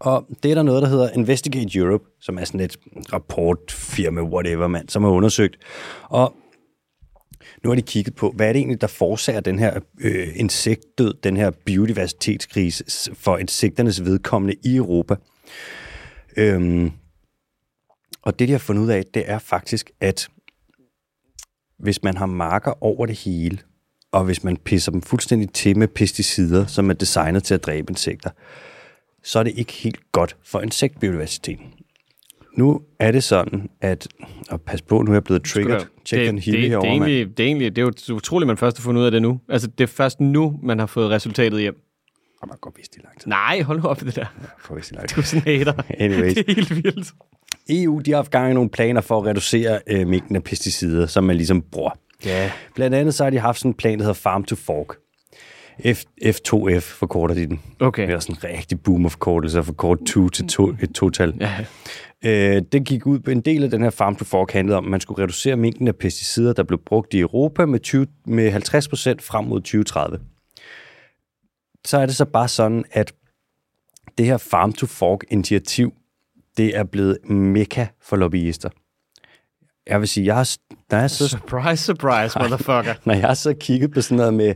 [0.00, 2.76] Og det er der noget, der hedder Investigate Europe, som er sådan et
[3.12, 5.56] rapportfirma, whatever, mand, som har undersøgt.
[6.02, 6.34] Og
[7.64, 11.14] nu har de kigget på, hvad er det egentlig, der forårsager den her øh, insektdød,
[11.22, 15.16] den her biodiversitetskrise for insekternes vedkommende i Europa.
[16.36, 16.92] Øhm,
[18.22, 20.28] og det, de har fundet ud af, det er faktisk, at
[21.78, 23.58] hvis man har marker over det hele,
[24.12, 27.90] og hvis man pisser dem fuldstændig til med pesticider, som er designet til at dræbe
[27.90, 28.30] insekter,
[29.22, 31.72] så er det ikke helt godt for insektbiodiversiteten.
[32.54, 34.08] Nu er det sådan, at...
[34.50, 35.86] Og pas på, nu er jeg blevet triggered.
[36.04, 37.02] Tjek det, den det, det, det, er herovre, mand.
[37.02, 39.22] egentlig, det er egentlig, det er jo utroligt, man først har fundet ud af det
[39.22, 39.40] nu.
[39.48, 41.74] Altså, det er først nu, man har fået resultatet hjem.
[42.42, 43.28] Jeg har godt vidst i lang tid.
[43.28, 44.26] Nej, hold nu op med det der.
[44.40, 45.16] Jeg har vidst i lang tid.
[45.16, 45.72] Du er sådan hater.
[46.04, 46.34] Anyways.
[46.34, 47.12] Det er helt vildt.
[47.68, 51.06] EU de har haft gang i nogle planer for at reducere øh, mængden af pesticider,
[51.06, 51.90] som man ligesom bruger.
[52.24, 52.52] Ja.
[52.74, 54.96] Blandt andet så har de haft sådan en plan, der hedder Farm to Fork.
[55.94, 57.60] F, F2F forkorter de den.
[57.80, 58.06] Okay.
[58.06, 61.34] Det er sådan en rigtig boomer forkortelse at forkorte 2 til to, et total.
[61.40, 61.64] Ja.
[62.24, 64.84] Øh, det gik ud på en del af den her Farm to Fork handlede om,
[64.84, 68.50] at man skulle reducere mængden af pesticider, der blev brugt i Europa med, 20, med
[68.50, 70.18] 50 procent frem mod 2030.
[71.84, 73.12] Så er det så bare sådan, at
[74.18, 75.92] det her Farm to Fork initiativ,
[76.56, 78.68] det er blevet mekka for lobbyister.
[79.86, 80.56] Jeg vil sige, jeg har,
[80.90, 82.94] når jeg så Surprise, surprise, motherfucker.
[83.04, 84.54] når jeg så kigget på sådan noget med,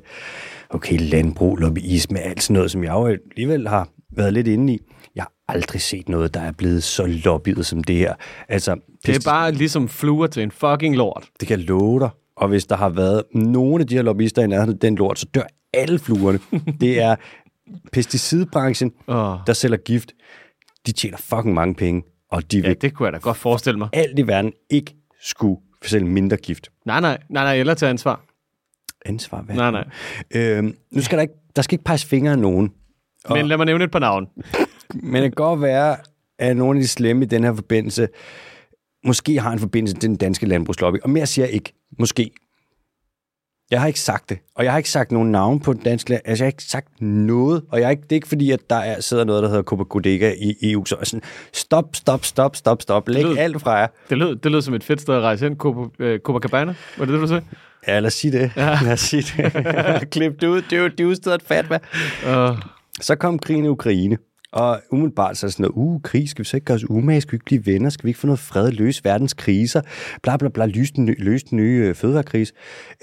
[0.70, 4.78] okay, landbrug, lobbyisme, alt sådan noget, som jeg jo alligevel har været lidt inde i,
[5.14, 8.14] jeg har aldrig set noget, der er blevet så lobbyet som det her.
[8.48, 8.76] Altså,
[9.06, 11.24] Det er bare ligesom fluer til en fucking lort.
[11.40, 12.10] det kan jeg love dig.
[12.36, 15.26] Og hvis der har været nogen af de her lobbyister i nærheden den lort, så
[15.34, 15.42] dør
[15.74, 16.38] alle fluerne.
[16.80, 17.16] det er
[17.92, 19.36] pesticidbranchen, Åh.
[19.46, 20.12] der sælger gift.
[20.86, 23.78] De tjener fucking mange penge, og de vil Ja, det kunne jeg da godt forestille
[23.78, 23.88] mig.
[23.92, 26.68] alt i verden ikke skulle sælge mindre gift.
[26.86, 28.24] Nej, nej, nej, nej, eller tage ansvar.
[29.06, 29.54] Ansvar, hvad?
[29.56, 29.84] Nej, nej.
[30.34, 32.72] Øhm, nu skal der ikke, der skal ikke peges fingre af nogen.
[33.30, 34.26] Men lad mig nævne et par navn.
[35.02, 35.96] Men det kan godt være,
[36.38, 38.08] at nogle af de slemme i den her forbindelse
[39.04, 40.96] måske har en forbindelse til den danske landbrugslobby.
[41.02, 41.72] Og mere siger jeg ikke.
[41.98, 42.30] Måske.
[43.70, 44.38] Jeg har ikke sagt det.
[44.54, 46.62] Og jeg har ikke sagt nogen navn på den danske land- Altså, jeg har ikke
[46.62, 47.62] sagt noget.
[47.70, 49.62] Og jeg har ikke, det er ikke fordi, at der er, sidder noget, der hedder
[49.62, 50.84] Copa Codega i EU.
[50.84, 53.08] Så er sådan, stop, stop, stop, stop, stop.
[53.08, 53.86] Læg lød- alt fra jer.
[54.10, 55.56] Det lød, det lød som et fedt sted at rejse ind.
[55.64, 57.42] Copa- øh, Copacabana, var det det, du sagde?
[57.86, 58.50] Ja, lad os sige det.
[58.56, 58.78] Ja.
[58.84, 59.52] Lad os sige det.
[60.12, 60.62] Klip det ud.
[60.62, 61.78] Det er jo, det er jo stedet fat, hvad?
[62.50, 62.58] Uh,
[63.00, 64.18] Så kom krigen i Ukraine,
[64.52, 67.20] og umiddelbart så er sådan noget, uh, krig, skal vi så ikke gøre os umage,
[67.20, 69.80] skal vi ikke blive venner, skal vi ikke få noget fred, løse verdens kriser,
[70.22, 72.52] bla bla bla, løse den, ny- løse den nye øh, fødevarekrise.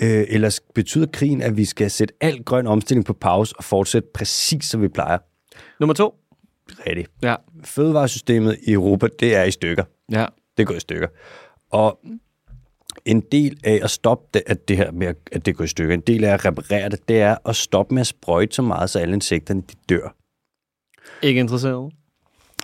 [0.01, 4.07] Øh, eller betyder krigen, at vi skal sætte al grøn omstilling på pause og fortsætte
[4.13, 5.17] præcis, som vi plejer?
[5.79, 6.15] nummer to.
[6.87, 7.11] Rigtigt.
[7.23, 7.35] Ja.
[7.63, 9.83] Fødevaresystemet i Europa, det er i stykker.
[10.11, 10.25] Ja.
[10.57, 11.07] Det går i stykker.
[11.71, 11.99] Og
[13.05, 15.93] en del af at stoppe det, at det her med, at- det går i stykker,
[15.93, 18.89] en del af at reparere det, det er at stoppe med at sprøjte så meget,
[18.89, 20.15] så alle insekterne de dør.
[21.21, 21.93] Ikke interesseret.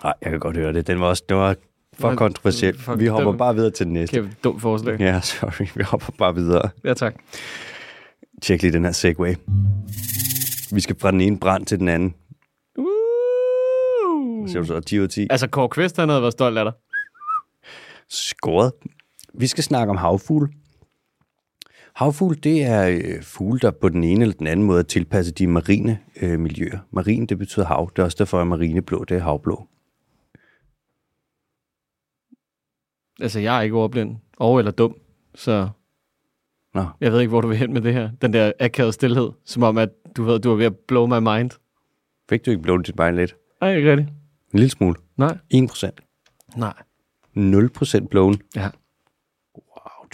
[0.04, 0.86] Nej, jeg kan godt høre det.
[0.86, 1.56] Den var også, det var
[1.98, 2.10] for
[2.74, 4.16] fuck, Vi hopper bare videre til den næste.
[4.22, 5.00] Kæft, dumt forslag.
[5.00, 5.66] Ja, sorry.
[5.74, 6.70] Vi hopper bare videre.
[6.84, 7.14] Ja, tak.
[8.42, 9.34] Tjek lige den her segway.
[10.72, 12.14] Vi skal fra den ene brand til den anden.
[12.78, 14.48] Uh.
[14.48, 15.26] Så er du så 10 ud af 10.
[15.30, 16.72] Altså, Kåre Kvist, han havde været stolt af dig.
[18.08, 18.72] Skåret.
[19.34, 20.48] Vi skal snakke om havfugle.
[21.94, 25.38] Havfugle, det er øh, fugle, der på den ene eller den anden måde er tilpasset
[25.38, 26.78] de marine øh, miljøer.
[26.90, 27.90] Marin, det betyder hav.
[27.96, 29.68] Det er også derfor, at marineblå, det er havblå.
[33.20, 34.16] Altså, jeg er ikke ordblind.
[34.36, 34.96] Og eller dum.
[35.34, 35.68] Så
[36.74, 38.10] Nå, jeg ved ikke, hvor du vil hen med det her.
[38.22, 39.30] Den der akavede stillhed.
[39.44, 41.50] Som om, at du ved, du er ved at blow my mind.
[42.28, 43.36] fik du ikke blået dit bein lidt?
[43.60, 44.08] Nej, ikke rigtigt.
[44.52, 44.94] En lille smule.
[45.16, 45.38] Nej.
[45.50, 46.00] 1 procent.
[46.56, 46.74] Nej.
[47.34, 48.34] 0 procent blown.
[48.56, 48.68] Ja.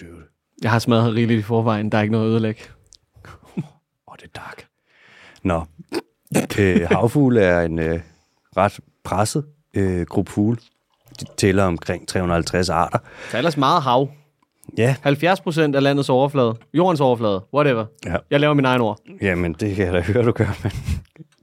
[0.00, 0.22] Dude.
[0.62, 1.92] Jeg har smadret rigeligt i forvejen.
[1.92, 2.60] Der er ikke noget at ødelægge.
[3.56, 3.64] Åh,
[4.06, 4.66] oh, det er dark.
[5.42, 5.64] Nå,
[6.58, 8.00] øh, havfugle er en øh,
[8.56, 10.58] ret presset øh, gruppe fugle.
[11.20, 12.98] De tæller omkring 350 arter.
[12.98, 14.08] Der er ellers meget hav.
[14.78, 16.54] Ja, 70 procent af landets overflade.
[16.74, 17.44] Jordens overflade.
[17.54, 17.84] Whatever.
[18.06, 18.16] ja.
[18.30, 18.98] Jeg laver min egen ord.
[19.22, 20.72] Jamen, det kan jeg da høre, du gør, men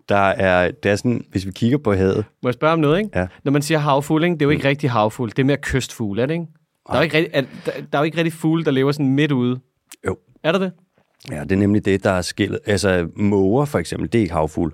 [0.10, 2.98] der er, det er sådan, hvis vi kigger på havet, Må jeg spørge om noget,
[2.98, 3.20] ikke?
[3.20, 3.28] Ja.
[3.44, 4.34] Når man siger havfugl, ikke?
[4.34, 5.30] det er jo ikke rigtig havfugl.
[5.30, 6.46] Det er mere kystfugl, er det ikke?
[6.88, 8.92] Der er, jo ikke rigtig, er, der, der er jo ikke rigtig fugle, der lever
[8.92, 9.60] sådan midt ude.
[10.08, 10.18] Jo.
[10.44, 10.72] Er der det?
[11.32, 12.60] ja, det er nemlig det, der er skillet.
[12.66, 14.72] Altså, måger for eksempel, det er ikke havfugle.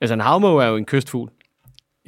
[0.00, 1.30] Altså en havmåge er jo en kystfugl.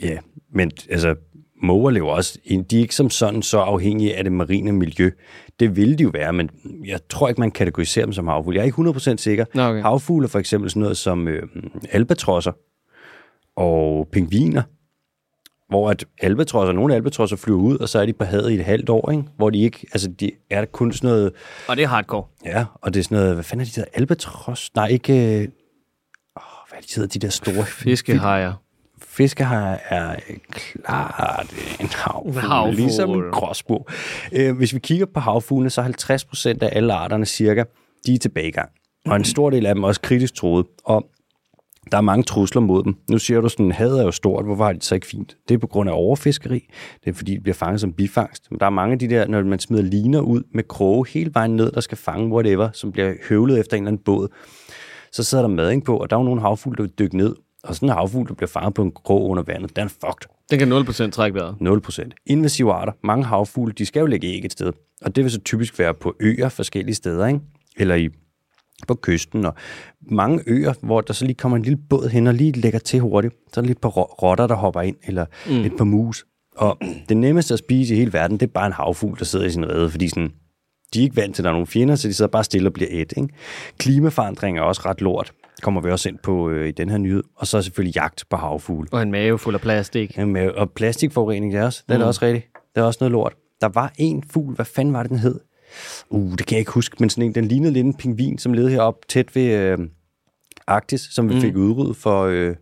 [0.02, 0.18] Ja,
[0.52, 1.14] men altså,
[1.62, 2.38] måger lever også,
[2.70, 5.10] de er ikke som sådan så afhængige af det marine miljø.
[5.60, 6.50] Det ville de jo være, men
[6.84, 8.56] jeg tror ikke, man kategoriserer dem som havfugle.
[8.56, 9.44] Jeg er ikke 100% sikker.
[9.54, 9.82] Nå, okay.
[9.82, 11.42] Havfugle er for eksempel sådan noget som øh,
[11.90, 12.52] albatrosser
[13.56, 14.62] og pingviner,
[15.68, 18.64] hvor at albatrosser, nogle albatrosser flyver ud, og så er de på havet i et
[18.64, 19.24] halvt år, ikke?
[19.36, 21.32] hvor de ikke, altså de er kun sådan noget,
[21.68, 22.24] Og det er hardcore.
[22.44, 24.70] ja, og det er sådan noget, hvad fanden er de der albatros?
[24.74, 25.48] Nej, ikke, øh,
[26.36, 28.52] åh, hvad er de hedder, de der store Fiskehajer.
[29.02, 30.16] Fiskehajer er
[30.50, 31.46] klart
[31.80, 32.74] en havfugl, havfugl.
[32.76, 33.86] ligesom en gråsbo.
[34.32, 37.64] Øh, hvis vi kigger på havfuglene, så er 50 procent af alle arterne cirka,
[38.06, 38.70] de er tilbagegang.
[39.06, 40.66] Og en stor del af dem er også kritisk troet.
[40.84, 41.06] Og
[41.92, 42.96] Der er mange trusler mod dem.
[43.10, 45.36] Nu siger du sådan, havet er jo stort, hvorfor har de det så ikke fint?
[45.48, 46.68] Det er på grund af overfiskeri.
[47.04, 48.50] Det er fordi, de bliver fanget som bifangst.
[48.50, 51.30] Men der er mange af de der, når man smider liner ud med kroge hele
[51.34, 54.28] vejen ned, der skal fange whatever, som bliver høvlet efter en eller anden båd.
[55.12, 57.34] Så sidder der mading på, og der er jo nogle havfugle, der vil dykke ned.
[57.64, 60.28] Og sådan en havfugl, der bliver fanget på en krog under vandet, den er fucked.
[60.50, 61.56] Den kan 0% trække vejret.
[61.60, 62.92] 0% Invasive arter.
[63.04, 64.72] Mange havfugle, de skal jo lægge æg et sted.
[65.02, 67.40] Og det vil så typisk være på øer forskellige steder, ikke?
[67.76, 68.08] Eller i,
[68.86, 69.44] på kysten.
[69.44, 69.54] Og
[70.10, 73.00] mange øer, hvor der så lige kommer en lille båd hen og lige lægger til
[73.00, 73.34] hurtigt.
[73.52, 75.52] Så er der lidt ro- rotter, der hopper ind, eller mm.
[75.52, 76.24] et par mus.
[76.56, 79.46] Og det nemmeste at spise i hele verden, det er bare en havfugl, der sidder
[79.46, 80.32] i sin rede, fordi sådan,
[80.94, 82.68] de er ikke vant til, at der er nogle fjender, så de sidder bare stille
[82.68, 83.12] og bliver et.
[83.16, 83.28] Ikke?
[83.78, 87.22] Klimaforandring er også ret lort, kommer vi også ind på øh, i den her nyhed.
[87.36, 88.88] Og så selvfølgelig jagt på havfugle.
[88.92, 90.18] Og en mave fuld af plastik.
[90.18, 92.04] Jamen, øh, og plastikforurening, det er også, det er mm.
[92.04, 92.46] også rigtigt.
[92.74, 93.34] Det er også noget lort.
[93.60, 95.40] Der var en fugl, hvad fanden var det, den hed?
[96.10, 98.52] Uh, det kan jeg ikke huske, men sådan en, den lignede lidt en pingvin, som
[98.52, 99.78] levede heroppe tæt ved øh,
[100.66, 101.40] Arktis, som vi mm.
[101.40, 102.56] fik udryddet for, øh,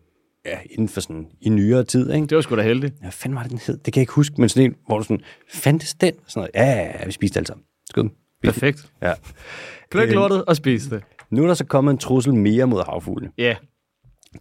[0.46, 2.26] ja, inden for sådan, i nyere tid, ikke?
[2.26, 2.94] Det var sgu da heldigt.
[3.02, 3.76] Ja, fanden var det, den hed?
[3.76, 6.12] Det kan jeg ikke huske, men sådan en, hvor du sådan, fandtes den?
[6.26, 6.50] Sådan noget.
[6.68, 7.64] Ja, ja, ja, vi spiste alt sammen.
[7.90, 8.10] Skål.
[8.42, 8.92] Perfekt.
[9.02, 9.12] Ja.
[9.90, 10.14] Pluk Øhm.
[10.14, 11.02] lortet og spis det.
[11.30, 13.32] Nu er der så kommet en trussel mere mod havfuglene.
[13.38, 13.42] Ja.
[13.42, 13.56] Yeah.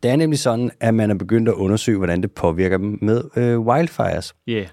[0.04, 3.24] Det er nemlig sådan, at man er begyndt at undersøge, hvordan det påvirker dem med
[3.38, 4.36] øh, wildfires.
[4.48, 4.52] Ja.
[4.52, 4.68] Yeah.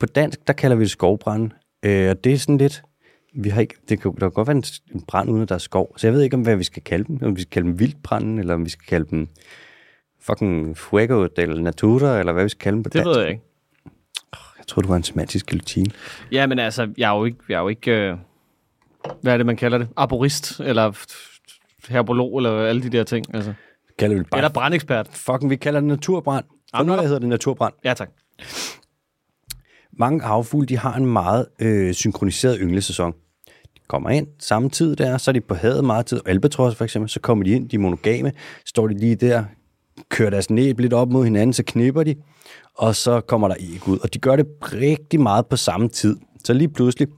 [0.00, 1.50] På dansk, der kalder vi det skovbrand.
[1.82, 2.82] Øh, og det er sådan lidt...
[3.34, 4.64] Vi har ikke, det kan, der kan godt være en,
[4.94, 5.98] en brand, uden at der er skov.
[5.98, 7.18] Så jeg ved ikke, om hvad vi skal kalde dem.
[7.22, 9.28] Om vi skal kalde dem vildbranden, eller om vi skal kalde dem
[10.20, 13.06] fucking fuego del natura, eller hvad vi skal kalde dem på Det dansk.
[13.08, 13.42] ved jeg ikke.
[14.58, 15.90] Jeg tror, du var en semantisk guillotine.
[16.32, 17.38] Ja, men altså, jeg er jo ikke...
[17.48, 18.16] Jeg er jo ikke øh,
[19.22, 19.88] hvad er det, man kalder det?
[19.96, 20.92] Arborist, eller
[21.88, 23.34] herbolog, eller alle de der ting.
[23.34, 23.52] Altså.
[23.98, 24.38] Kalder vi det bare...
[24.38, 25.08] Eller brandekspert.
[25.12, 26.44] Fucking, vi kalder det naturbrand.
[26.76, 27.74] For nu der- hedder det naturbrand.
[27.84, 28.10] Ja, tak.
[29.98, 33.12] Mange havfugle, de har en meget øh, synkroniseret ynglesæson.
[33.46, 36.20] De kommer ind samme tid der, så er de på havet meget tid.
[36.26, 38.32] Albatros for eksempel, så kommer de ind, de er monogame,
[38.66, 39.44] står de lige der,
[40.08, 42.14] kører deres næb lidt op mod hinanden, så knipper de,
[42.74, 43.98] og så kommer der æg ud.
[43.98, 46.16] Og de gør det rigtig meget på samme tid.
[46.44, 47.08] Så lige pludselig,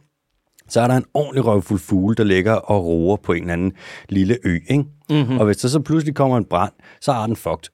[0.68, 3.72] så er der en ordentlig røvfuld fugle, der ligger og roer på en eller anden
[4.08, 4.58] lille ø.
[4.68, 4.84] Ikke?
[5.10, 5.38] Mm-hmm.
[5.38, 7.73] Og hvis der så pludselig kommer en brand, så er den fucked.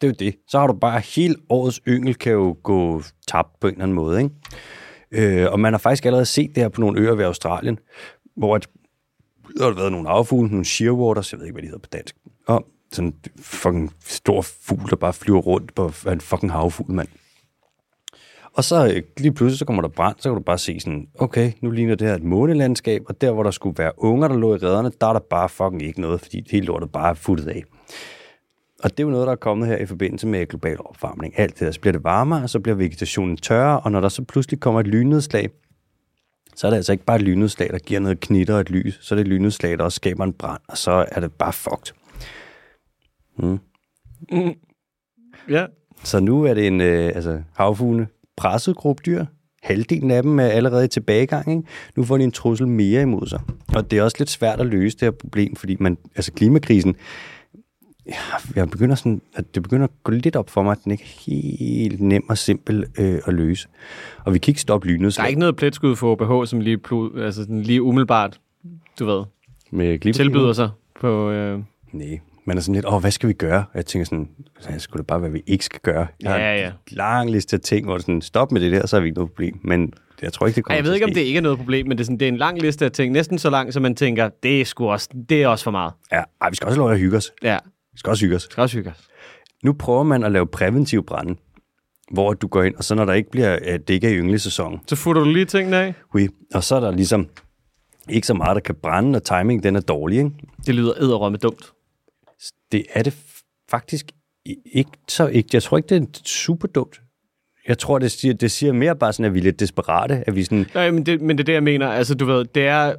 [0.00, 0.36] Det er jo det.
[0.48, 3.94] Så har du bare hele årets yngel kan jo gå tabt på en eller anden
[3.94, 4.22] måde.
[4.22, 5.42] Ikke?
[5.42, 7.78] Øh, og man har faktisk allerede set det her på nogle øer ved Australien,
[8.36, 8.68] hvor at,
[9.58, 12.16] der har været nogle affugle, nogle shearwaters, jeg ved ikke, hvad de hedder på dansk,
[12.46, 17.08] og sådan en fucking stor fugl, der bare flyver rundt på en fucking havfugl, mand.
[18.52, 21.08] Og så øh, lige pludselig, så kommer der brand, så kan du bare se sådan,
[21.18, 24.36] okay, nu ligner det her et månelandskab, og der, hvor der skulle være unger, der
[24.36, 27.14] lå i rederne, der er der bare fucking ikke noget, fordi hele lortet bare er
[27.14, 27.62] futtet af.
[28.82, 31.38] Og det er jo noget, der er kommet her i forbindelse med global opvarmning.
[31.38, 34.08] Alt det der, så bliver det varmere, og så bliver vegetationen tørre, og når der
[34.08, 35.50] så pludselig kommer et lynnedslag,
[36.56, 38.98] så er det altså ikke bare et lynnedslag, der giver noget knitter og et lys,
[39.02, 41.52] så er det et lynnedslag, der også skaber en brand, og så er det bare
[41.52, 41.94] fucked.
[45.48, 45.66] Ja.
[46.04, 49.24] Så nu er det en øh, altså, havfugle presset gruppe dyr.
[49.62, 51.50] Halvdelen af dem er allerede i tilbagegang.
[51.50, 51.62] Ikke?
[51.96, 53.40] Nu får de en trussel mere imod sig.
[53.74, 56.96] Og det er også lidt svært at løse det her problem, fordi man, altså klimakrisen,
[58.56, 61.04] jeg begynder sådan, at det begynder at gå lidt op for mig, at den ikke
[61.04, 63.68] er helt nem og simpel øh, at løse.
[64.24, 66.78] Og vi kan ikke stoppe lynet Der er ikke noget pletskud for OBH, som lige,
[67.16, 68.40] altså sådan lige umiddelbart,
[68.98, 69.24] du ved,
[69.70, 71.30] med tilbyder sig på...
[71.30, 71.60] Øh,
[71.92, 73.58] Nej, man er sådan lidt, åh, hvad skal vi gøre?
[73.58, 74.28] Og jeg tænker sådan,
[74.60, 76.06] så skulle det bare være, hvad vi ikke skal gøre.
[76.20, 76.72] Jeg har Ja, en ja.
[76.88, 79.30] lang liste af ting, hvor sådan, stop med det der, så har vi ikke noget
[79.30, 79.60] problem.
[79.64, 81.58] Men jeg tror ikke, det kommer Ej, jeg ved ikke, om det ikke er noget
[81.58, 83.12] problem, men det er, sådan, det er en lang liste af ting.
[83.12, 85.92] Næsten så lang, så man tænker, det er sgu også, det er også for meget.
[86.12, 87.32] Ja, ej, vi skal også lov at hygge os.
[87.42, 87.58] Ja,
[87.94, 88.42] Vi skal også hygge os.
[88.42, 89.08] skal også hygge os.
[89.64, 91.36] Nu prøver man at lave præventiv brænde,
[92.10, 94.16] hvor du går ind, og så når der ikke bliver, at det ikke er i
[94.16, 95.94] ynglesæson, Så futter du lige tingene af.
[96.12, 97.28] hui, og så er der ligesom
[98.08, 100.18] ikke så meget, der kan brænde, og timing den er dårlig.
[100.18, 100.30] Ikke?
[100.66, 101.72] Det lyder æderrømme dumt.
[102.72, 103.14] Det er det
[103.70, 104.06] faktisk
[104.66, 105.48] ikke så ikke.
[105.52, 107.00] Jeg tror ikke, det er super dumt.
[107.68, 110.34] Jeg tror, det siger, det siger mere bare sådan, at vi er lidt desperate, at
[110.36, 111.88] vi sådan, Nej, men det, men det er det, jeg mener.
[111.88, 112.94] Altså, du ved, det er,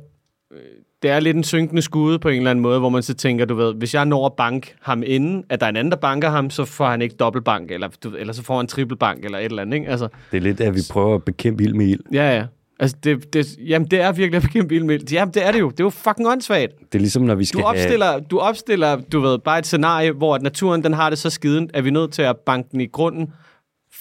[0.51, 0.59] øh,
[1.05, 3.45] det er lidt en synkende skude på en eller anden måde, hvor man så tænker,
[3.45, 5.97] du ved, hvis jeg når at bank ham inden, at der er en anden, der
[5.97, 9.37] banker ham, så får han ikke dobbeltbank, eller, du, eller så får han trippelbank, eller
[9.37, 9.89] et eller andet, ikke?
[9.89, 11.99] Altså, det er lidt, at vi prøver at bekæmpe ild med ild.
[12.13, 12.45] ja, ja.
[12.79, 15.11] Altså, det, det, jamen, det er virkelig at bekæmpe ildmild.
[15.11, 15.69] Jamen, det er det jo.
[15.69, 16.71] Det er jo fucking åndssvagt.
[16.79, 20.11] Det er ligesom, når vi skal Du opstiller, du opstiller, du ved, bare et scenarie,
[20.11, 22.69] hvor at naturen, den har det så skiden, at vi er nødt til at banke
[22.71, 23.33] den i grunden,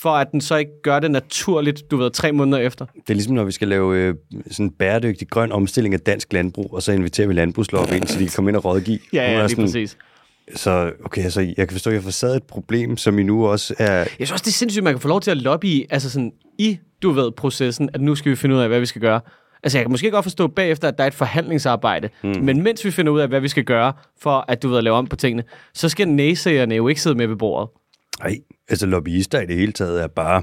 [0.04, 2.86] for at den så ikke gør det naturligt, du ved, tre måneder efter.
[2.94, 4.14] det er ligesom, når vi skal lave øh,
[4.50, 8.18] sådan en bæredygtig grøn omstilling af dansk landbrug, og så inviterer vi landbrugslov ind, så
[8.18, 8.98] de kan komme ind og rådgive.
[9.12, 9.96] Ja, ja, lige sådan, præcis.
[10.54, 13.46] Så okay, altså, jeg kan forstå, at jeg har forsaget et problem, som I nu
[13.46, 13.94] også er...
[13.94, 16.10] Jeg synes også, det er sindssygt, at man kan få lov til at lobby altså
[16.10, 19.00] sådan, i, du ved, processen, at nu skal vi finde ud af, hvad vi skal
[19.00, 19.20] gøre.
[19.62, 22.08] Altså, jeg kan måske godt forstå bagefter, at der er et forhandlingsarbejde.
[22.22, 22.30] Mm.
[22.42, 24.96] Men mens vi finder ud af, hvad vi skal gøre for, at du ved lave
[24.96, 25.42] om på tingene,
[25.74, 27.68] så skal næsægerne jo ikke sidde med ved bordet.
[28.22, 30.42] Nej, altså lobbyister i det hele taget er bare...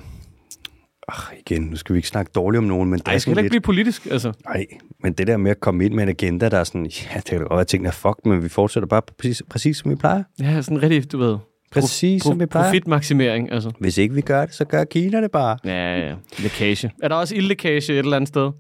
[1.08, 3.22] Ach, igen, nu skal vi ikke snakke dårligt om nogen, men det Ej, er jeg
[3.22, 3.54] skal heller lidt...
[3.54, 4.34] ikke blive politisk, altså.
[4.46, 4.66] Nej,
[5.04, 7.26] men det der med at komme ind med en agenda, der er sådan, ja, det
[7.26, 10.24] kan godt være, ting er fuck, men vi fortsætter bare præcis, præcis som vi plejer.
[10.40, 11.38] Ja, sådan rigtig, du ved...
[11.72, 12.68] Præcis som vi plejer.
[12.68, 13.72] Profitmaksimering, altså.
[13.80, 15.58] Hvis ikke vi gør det, så gør Kina det bare.
[15.66, 16.16] Ja, ja, ja.
[16.40, 16.92] Lækage.
[17.04, 18.52] Er der også ildlækage et eller andet sted?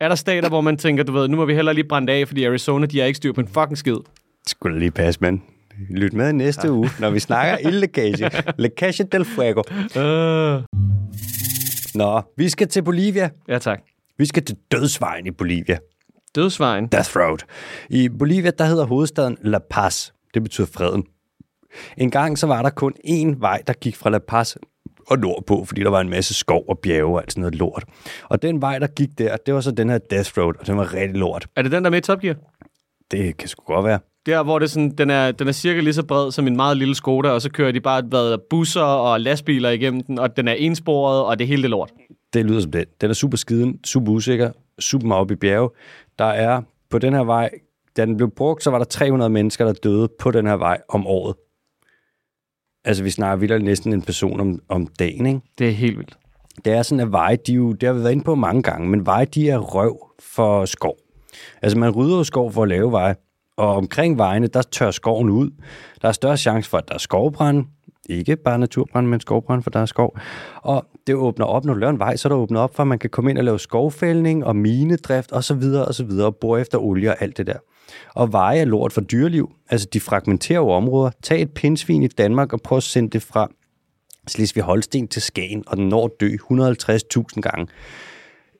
[0.00, 2.28] Er der stater, hvor man tænker, du ved, nu må vi hellere lige brænde af,
[2.28, 3.92] fordi Arizona, de har ikke styr på en fucking skid.
[3.92, 4.04] Det
[4.46, 5.40] skulle lige passe, mand.
[5.90, 8.30] Lyt med næste uge, når vi snakker ildlækage.
[8.58, 9.62] Lækage del fuego.
[9.96, 10.62] Uh.
[11.94, 13.30] Nå, vi skal til Bolivia.
[13.48, 13.80] Ja, tak.
[14.18, 15.78] Vi skal til dødsvejen i Bolivia.
[16.34, 16.86] Dødsvejen.
[16.86, 17.38] Death Road.
[17.90, 20.10] I Bolivia, der hedder hovedstaden La Paz.
[20.34, 21.04] Det betyder freden.
[21.96, 24.56] En gang så var der kun én vej, der gik fra La Paz
[25.06, 27.84] og nordpå, fordi der var en masse skov og bjerge og alt sådan noget lort.
[28.24, 30.76] Og den vej, der gik der, det var så den her Death Road, og den
[30.76, 31.46] var rigtig lort.
[31.56, 32.36] Er det den, der er med i Top Gear?
[33.10, 33.98] Det kan sgu godt være.
[34.26, 36.76] Der, hvor det sådan, den, er, den er cirka lige så bred som en meget
[36.76, 40.48] lille Skoda, og så kører de bare hvad, busser og lastbiler igennem den, og den
[40.48, 41.92] er ensporet, og det hele det lort.
[42.32, 42.84] Det lyder som den.
[43.00, 45.70] Den er super skiden, super usikker, super meget op i bjerge.
[46.18, 47.50] Der er på den her vej,
[47.96, 50.80] da den blev brugt, så var der 300 mennesker, der døde på den her vej
[50.88, 51.34] om året.
[52.84, 55.40] Altså, vi snakker vildt næsten en person om, om dagen, ikke?
[55.58, 56.16] Det er helt vildt.
[56.64, 58.88] Det er sådan, at veje, de jo, det har vi været inde på mange gange,
[58.88, 60.96] men veje, de er røv for skov.
[61.62, 63.14] Altså, man rydder jo skov for at lave veje,
[63.56, 65.50] og omkring vejene, der tør skoven ud.
[66.02, 67.64] Der er større chance for, at der er skovbrand.
[68.08, 70.18] Ikke bare naturbrand, men skovbrand, for der er skov.
[70.62, 72.86] Og det åbner op, når du laver en vej, så der åbner op for, at
[72.86, 76.26] man kan komme ind og lave skovfældning og minedrift og så videre og så videre,
[76.26, 77.58] og bore efter olie og alt det der.
[78.14, 79.52] Og veje er lort for dyreliv.
[79.70, 81.10] Altså, de fragmenterer jo områder.
[81.22, 83.48] Tag et pindsvin i Danmark og prøv at sende det fra
[84.30, 87.66] Slesvig-Holsten til Skagen, og den når at dø 150.000 gange.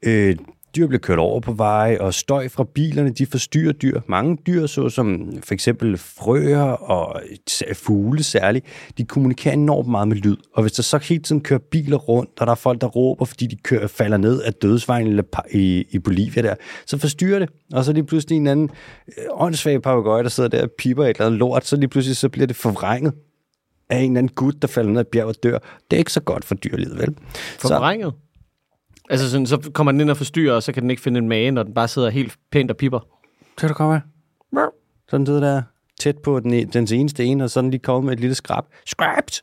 [0.02, 0.36] Øh,
[0.76, 4.00] dyr bliver kørt over på veje, og støj fra bilerne, de forstyrrer dyr.
[4.06, 7.20] Mange dyr, såsom for eksempel frøer og
[7.74, 8.66] fugle særligt,
[8.98, 10.36] de kommunikerer enormt meget med lyd.
[10.54, 13.24] Og hvis der så hele tiden kører biler rundt, og der er folk, der råber,
[13.24, 16.54] fordi de kører, falder ned af dødsvejen i, i Bolivia der,
[16.86, 17.48] så forstyrrer det.
[17.72, 18.70] Og så er det pludselig en anden
[19.18, 22.16] øh, åndssvag papagøje, der sidder der og piper et eller andet lort, så lige pludselig
[22.16, 23.12] så bliver det forvrænget
[23.90, 25.58] af en eller anden gut, der falder ned af bjerget og dør.
[25.90, 27.14] Det er ikke så godt for dyrelivet, vel?
[27.58, 28.12] Forvrænget?
[29.10, 31.28] Altså, sådan, så kommer den ind og forstyrrer, og så kan den ikke finde en
[31.28, 33.00] mage, når den bare sidder helt pænt og pipper.
[33.58, 34.00] Kan du komme her?
[35.08, 35.62] Sådan sidder der
[36.00, 38.64] tæt på den, den eneste ene, og sådan lige kommet med et lille skrab.
[38.86, 39.42] Scrapped!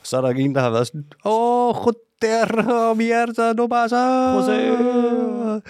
[0.00, 1.92] Og så er der en, der har været sådan, åh, oh,
[2.24, 3.96] joder, mierda, no pasa.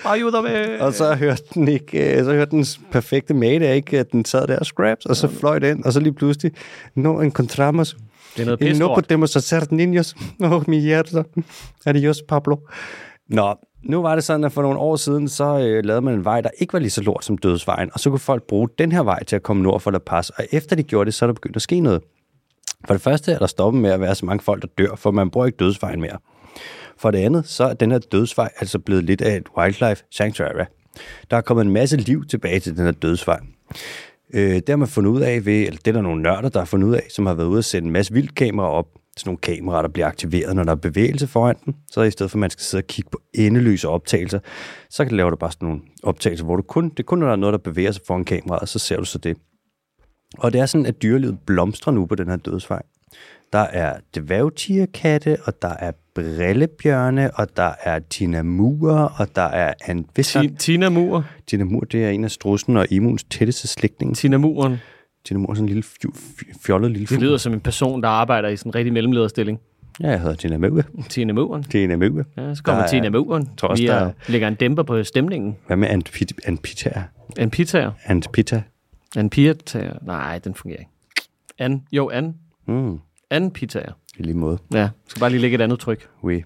[0.04, 0.82] Ayúdame.
[0.82, 4.46] Og så hørte den ikke, øh, så hørte den perfekte mate ikke, at den sad
[4.46, 6.52] der og scraps, og så fløj den, og så lige pludselig,
[6.94, 7.96] no encontramos.
[8.36, 10.34] Det er noget pisse no podemos hacer niños.
[10.52, 11.22] Oh, mierda.
[11.86, 12.56] Adios, Pablo.
[13.30, 16.24] Nå, nu var det sådan, at for nogle år siden, så øh, lavede man en
[16.24, 18.92] vej, der ikke var lige så lort som dødsvejen, og så kunne folk bruge den
[18.92, 21.24] her vej til at komme nord for La Paz, og efter de gjorde det, så
[21.24, 22.02] er der begyndt at ske noget.
[22.86, 25.10] For det første er der stoppet med at være så mange folk, der dør, for
[25.10, 26.18] man bruger ikke dødsvejen mere.
[26.96, 30.64] For det andet, så er den her dødsvej altså blevet lidt af et wildlife sanctuary.
[31.30, 33.40] Der er kommet en masse liv tilbage til den her dødsvej.
[34.34, 36.58] Øh, det har man fundet ud af ved, eller det er der nogle nørder, der
[36.58, 38.86] har fundet ud af, som har været ude og sætte en masse vildkameraer op.
[39.16, 41.76] Sådan nogle kameraer, der bliver aktiveret, når der er bevægelse foran den.
[41.90, 44.38] Så i stedet for, at man skal sidde og kigge på endeløse optagelser,
[44.90, 47.26] så kan lave du bare sådan nogle optagelser, hvor du kun, det er kun, når
[47.26, 49.36] der er noget, der bevæger sig foran kameraet, så ser du så det.
[50.38, 52.82] Og det er sådan, at dyrelivet blomstrer nu på den her dødsvej.
[53.52, 60.06] Der er dværgtierkatte, og der er brillebjørne, og der er tinamurer, og der er en
[60.58, 61.24] Tina Mur.
[61.46, 64.14] Tinamur, det er en af strussen og emuens tætteste slægtninge.
[64.14, 64.76] Tina Muren.
[65.24, 67.22] Tinamur er sådan en lille fj- fj- fjollet lille Det fugl.
[67.22, 69.60] lyder som en person, der arbejder i sådan en rigtig mellemlederstilling.
[70.00, 70.82] Ja, jeg hedder Tinamur.
[71.08, 71.62] Tina Muren.
[71.64, 72.24] Tinamur.
[72.36, 73.48] Ja, så kommer Der er- Tina Muren.
[73.56, 75.56] tror også, Vi der er, er- lægger en dæmper på stemningen.
[75.66, 76.34] Hvad med Antpita?
[76.44, 77.02] Antpita?
[77.38, 77.90] En pizza.
[78.04, 78.62] Antpita?
[79.30, 79.90] Pizza.
[80.02, 80.90] Nej, den fungerer ikke.
[81.58, 81.82] An.
[81.92, 82.34] Jo, an.
[82.66, 82.98] Mm,
[83.30, 83.80] An pizza.
[84.18, 84.58] i lige måde.
[84.74, 86.08] Ja, skal bare lige lægge et andet tryk.
[86.24, 86.42] Oui.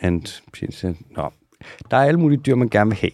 [0.00, 0.94] Antpita.
[1.16, 1.32] Nå.
[1.90, 3.10] Der er alle mulige dyr, man gerne vil have.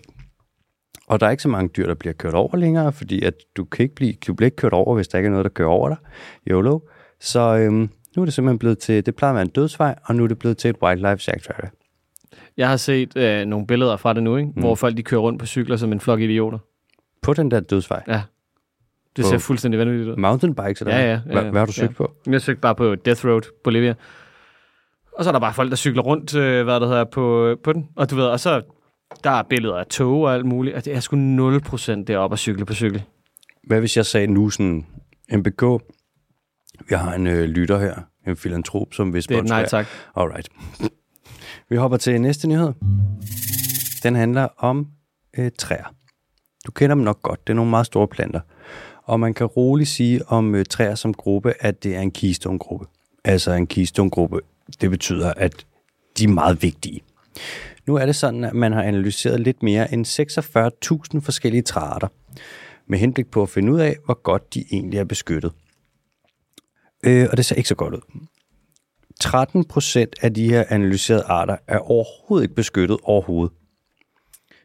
[1.07, 3.65] Og der er ikke så mange dyr, der bliver kørt over længere, fordi at du,
[3.65, 5.69] kan ikke blive, du bliver ikke kørt over, hvis der ikke er noget, der kører
[5.69, 5.97] over dig.
[6.47, 6.79] YOLO.
[7.21, 10.15] Så øhm, nu er det simpelthen blevet til, det plejer at være en dødsvej, og
[10.17, 11.69] nu er det blevet til et wildlife sanctuary.
[12.57, 14.51] Jeg har set øh, nogle billeder fra det nu, ikke?
[14.55, 14.61] Mm.
[14.61, 16.59] hvor folk de kører rundt på cykler som en flok idioter.
[17.23, 18.03] På den der dødsvej.
[18.09, 18.23] Ja.
[19.17, 20.17] Det På- ser fuldstændig vanvittigt ud.
[20.17, 21.95] Mountainbikes eller Ja, ja, ja, Hvad, hvad har du søgt Ja.
[21.95, 22.13] på?
[22.27, 23.95] Jeg søgte bare på Death Road, Bolivia.
[25.13, 27.73] Og så er der bare folk, der cykler rundt, øh, hvad det hedder, på, på
[27.73, 27.89] den.
[27.97, 28.63] Og du ved, og så
[29.25, 30.77] der er billeder af tog og alt muligt.
[30.77, 33.03] Og det er sgu 0% deroppe at cykle på cykel.
[33.67, 34.87] Hvad hvis jeg sagde nu sådan,
[35.33, 35.63] MBK,
[36.89, 37.95] vi har en øh, lytter her,
[38.27, 39.87] en filantrop, som vil Det er nej tak.
[40.17, 40.49] Alright.
[41.69, 42.73] Vi hopper til næste nyhed.
[44.03, 44.89] Den handler om
[45.39, 45.95] øh, træer.
[46.67, 47.47] Du kender dem nok godt.
[47.47, 48.41] Det er nogle meget store planter.
[49.03, 52.87] Og man kan roligt sige om øh, træer som gruppe, at det er en keystone-gruppe.
[53.25, 54.41] Altså en keystone-gruppe,
[54.81, 55.67] det betyder, at
[56.19, 57.03] de er meget vigtige.
[57.87, 60.07] Nu er det sådan, at man har analyseret lidt mere end
[61.15, 62.09] 46.000 forskellige træarter,
[62.87, 65.53] med henblik på at finde ud af, hvor godt de egentlig er beskyttet.
[67.07, 68.27] Øh, og det ser ikke så godt ud.
[69.21, 73.53] 13 procent af de her analyserede arter er overhovedet ikke beskyttet overhovedet.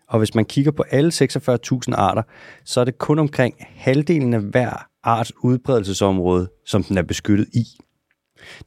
[0.08, 2.24] Og hvis man kigger på alle 46.000 arter,
[2.66, 7.66] så er det kun omkring halvdelen af hver arts udbredelsesområde, som den er beskyttet i.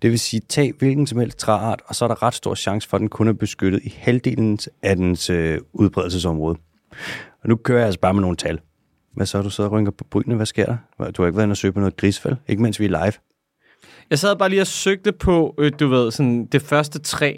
[0.03, 2.89] Det vil sige, tag hvilken som helst træart, og så er der ret stor chance
[2.89, 6.59] for, at den kun er beskyttet i halvdelen af dens øh, udbredelsesområde.
[7.43, 8.61] Og nu kører jeg altså bare med nogle tal.
[9.15, 9.43] Hvad så?
[9.43, 10.37] Du sidder og rynker på brynene.
[10.37, 10.77] Hvad sker der?
[11.11, 12.37] Du har ikke været inde og søge på noget grisfald?
[12.49, 13.13] Ikke mens vi er live.
[14.11, 17.37] Jeg sad bare lige og søgte på, øh, du ved, sådan det første træ.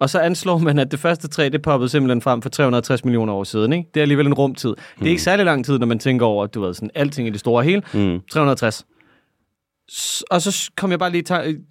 [0.00, 3.32] Og så anslår man, at det første træ, det poppede simpelthen frem for 360 millioner
[3.32, 3.72] år siden.
[3.72, 3.90] Ikke?
[3.94, 4.74] Det er alligevel en rumtid.
[4.98, 7.30] Det er ikke særlig lang tid, når man tænker over, du ved, sådan alting i
[7.30, 7.82] det store hele.
[7.94, 8.20] Mm.
[8.30, 8.86] 360.
[10.30, 11.22] Og så kom jeg bare lige,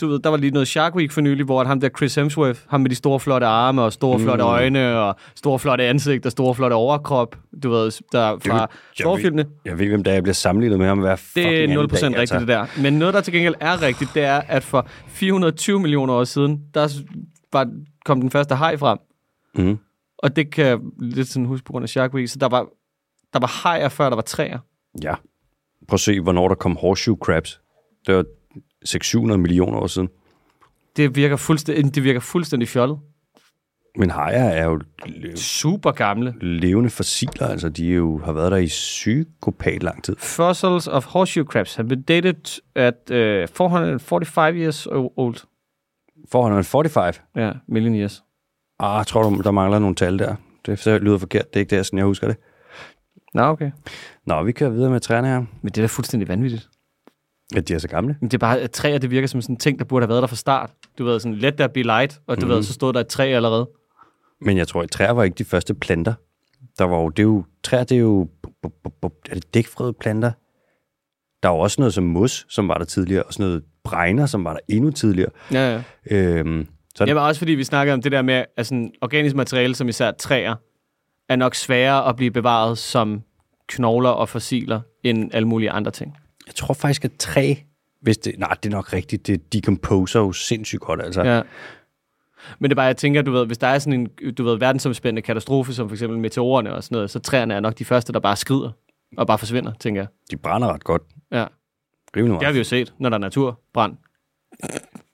[0.02, 2.60] du ved, der var lige noget Shark Week for nylig, hvor ham der Chris Hemsworth,
[2.68, 4.50] ham med de store flotte arme og store flotte Mm.
[4.50, 8.68] øjne og store flotte ansigt og store flotte overkrop, du ved, der fra jeg
[9.04, 9.46] forfilmene.
[9.66, 11.78] Jeg ved ikke, hvem der er, jeg bliver sammenlignet med ham hver Det er anden
[11.78, 12.40] 0% dag, rigtigt, altså.
[12.40, 12.66] det der.
[12.82, 16.62] Men noget, der til gengæld er rigtigt, det er, at for 420 millioner år siden,
[16.74, 17.02] der
[17.54, 17.72] var,
[18.06, 18.98] kom den første haj frem.
[19.56, 19.78] Mm.
[20.18, 22.30] Og det kan jeg lidt sådan huske på grund af Shark Week.
[22.30, 22.68] Så der var,
[23.34, 24.60] der var hajer, før der var træer.
[25.04, 25.14] Ja.
[25.88, 27.62] Prøv at se, hvornår der kom horseshoe crabs.
[28.08, 28.26] Det var
[28.86, 30.10] 600 millioner år siden.
[30.98, 33.00] Det virker fuldstændig, det virker fuldstændig fjollet.
[33.98, 36.36] Men hajer er jo le- Super gamle.
[36.42, 40.16] levende fossiler, altså de jo, har været der i psykopat lang tid.
[40.20, 44.88] Fossils of horseshoe crabs have been dated at uh, 445 years
[45.18, 45.36] old.
[46.32, 47.14] 445.
[47.36, 48.24] Ja, million years.
[48.80, 50.36] Ah, tror, du, der mangler nogle tal der.
[50.66, 51.54] Det lyder forkert.
[51.54, 52.38] Det er ikke det, sådan jeg husker det.
[53.34, 53.72] Nå, okay.
[54.26, 55.38] Nå, vi kører videre med træerne her.
[55.40, 56.70] Men det er da fuldstændig vanvittigt.
[57.56, 58.18] Ja, de er så gamle.
[58.22, 60.10] Men det er bare, at træer, det virker som sådan en ting, der burde have
[60.10, 60.72] været der fra start.
[60.98, 62.52] Du ved, sådan let der be light, og du mm.
[62.52, 63.70] ved, så stod der et træ allerede.
[64.42, 66.14] Men jeg tror, at træer var ikke de første planter.
[66.78, 68.28] Der var jo, det er jo, træer, det er jo,
[69.30, 70.32] er det dækfrede planter?
[71.44, 74.44] Der var også noget som mos, som var der tidligere, og sådan noget bregner, som
[74.44, 75.30] var der endnu tidligere.
[75.52, 75.84] Ja, ja.
[76.12, 79.76] Øhm, så Jamen også fordi vi snakker om det der med, at sådan, organisk materiale,
[79.76, 80.56] som især træer,
[81.30, 83.22] er nok sværere at blive bevaret som
[83.68, 86.18] knogler og fossiler, end alle mulige andre ting.
[86.48, 87.54] Jeg tror faktisk, at træ,
[88.02, 91.24] hvis det, nej, det er nok rigtigt, det decomposer jo sindssygt godt, altså.
[91.24, 91.42] Ja.
[92.60, 94.58] Men det er bare, jeg tænker, du ved, hvis der er sådan en du ved,
[94.60, 98.14] verdensomspændende katastrofe, som for eksempel meteorerne og sådan noget, så træerne er nok de første,
[98.14, 98.72] der bare skrider
[99.18, 100.08] og bare forsvinder, tænker jeg.
[100.32, 101.02] De brænder ret godt.
[101.32, 101.46] Ja.
[102.16, 102.54] Rimelig Det har meget.
[102.54, 103.98] vi jo set, når der er naturbrand.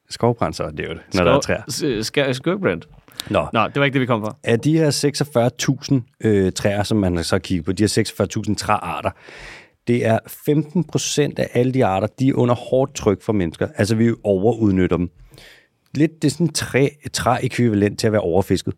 [0.09, 2.01] Skovbrand, så er det jo det, når der er træer.
[2.03, 2.33] træer.
[2.33, 2.81] Skøbrand.
[3.29, 4.35] Nå, Nå, det var ikke det, vi kom fra.
[4.43, 8.03] af de her 46.000 øh, træer, som man så kigger på, de her
[8.47, 9.11] 46.000 træarter,
[9.87, 13.67] det er 15 procent af alle de arter, de er under hårdt tryk for mennesker.
[13.75, 15.09] Altså, vi overudnytter dem.
[15.93, 18.73] Lidt, det er sådan en træ, træ-ekvivalent til at være overfisket.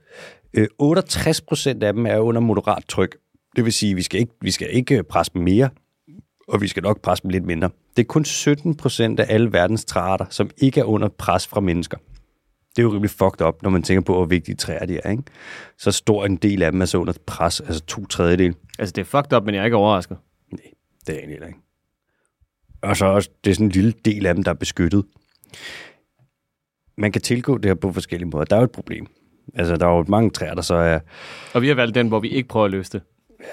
[0.53, 3.17] Øh, 68 procent af dem er under moderat tryk.
[3.55, 5.69] Det vil sige, at vi skal ikke, vi skal ikke øh, presse dem mere,
[6.47, 7.69] og vi skal nok presse dem lidt mindre.
[7.95, 11.61] Det er kun 17 procent af alle verdens træarter, som ikke er under pres fra
[11.61, 11.97] mennesker.
[12.75, 15.11] Det er jo rimelig fucked up, når man tænker på, hvor vigtige træer de er.
[15.11, 15.23] Ikke?
[15.77, 18.55] Så stor en del af dem er så under pres, altså to tredjedel.
[18.79, 20.17] Altså, det er fucked up, men jeg er ikke overrasket.
[21.07, 21.59] Det er jeg egentlig heller ikke.
[22.81, 25.05] Og så også, det er sådan en lille del af dem, der er beskyttet.
[26.97, 28.45] Man kan tilgå det her på forskellige måder.
[28.45, 29.07] Der er jo et problem.
[29.53, 30.99] Altså, der er jo mange træer, der så er...
[31.53, 33.01] Og vi har valgt den, hvor vi ikke prøver at løse det.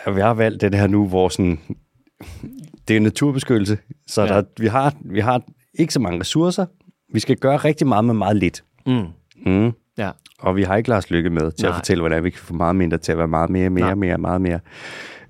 [0.07, 1.59] Ja, vi har valgt den her nu, hvor sådan...
[2.89, 4.29] Det er naturbeskyttelse, så ja.
[4.29, 5.43] der, vi, har, vi har
[5.75, 6.67] ikke så mange ressourcer.
[7.13, 8.65] Vi skal gøre rigtig meget med meget lidt.
[8.87, 9.07] Mm.
[9.47, 9.73] Mm.
[9.99, 10.11] Ja.
[10.39, 11.71] Og vi har ikke Lars Lykke med til Nej.
[11.71, 13.95] at fortælle, hvordan vi kan få meget mindre til at være meget mere, mere, Nej.
[13.95, 14.61] mere, meget mere.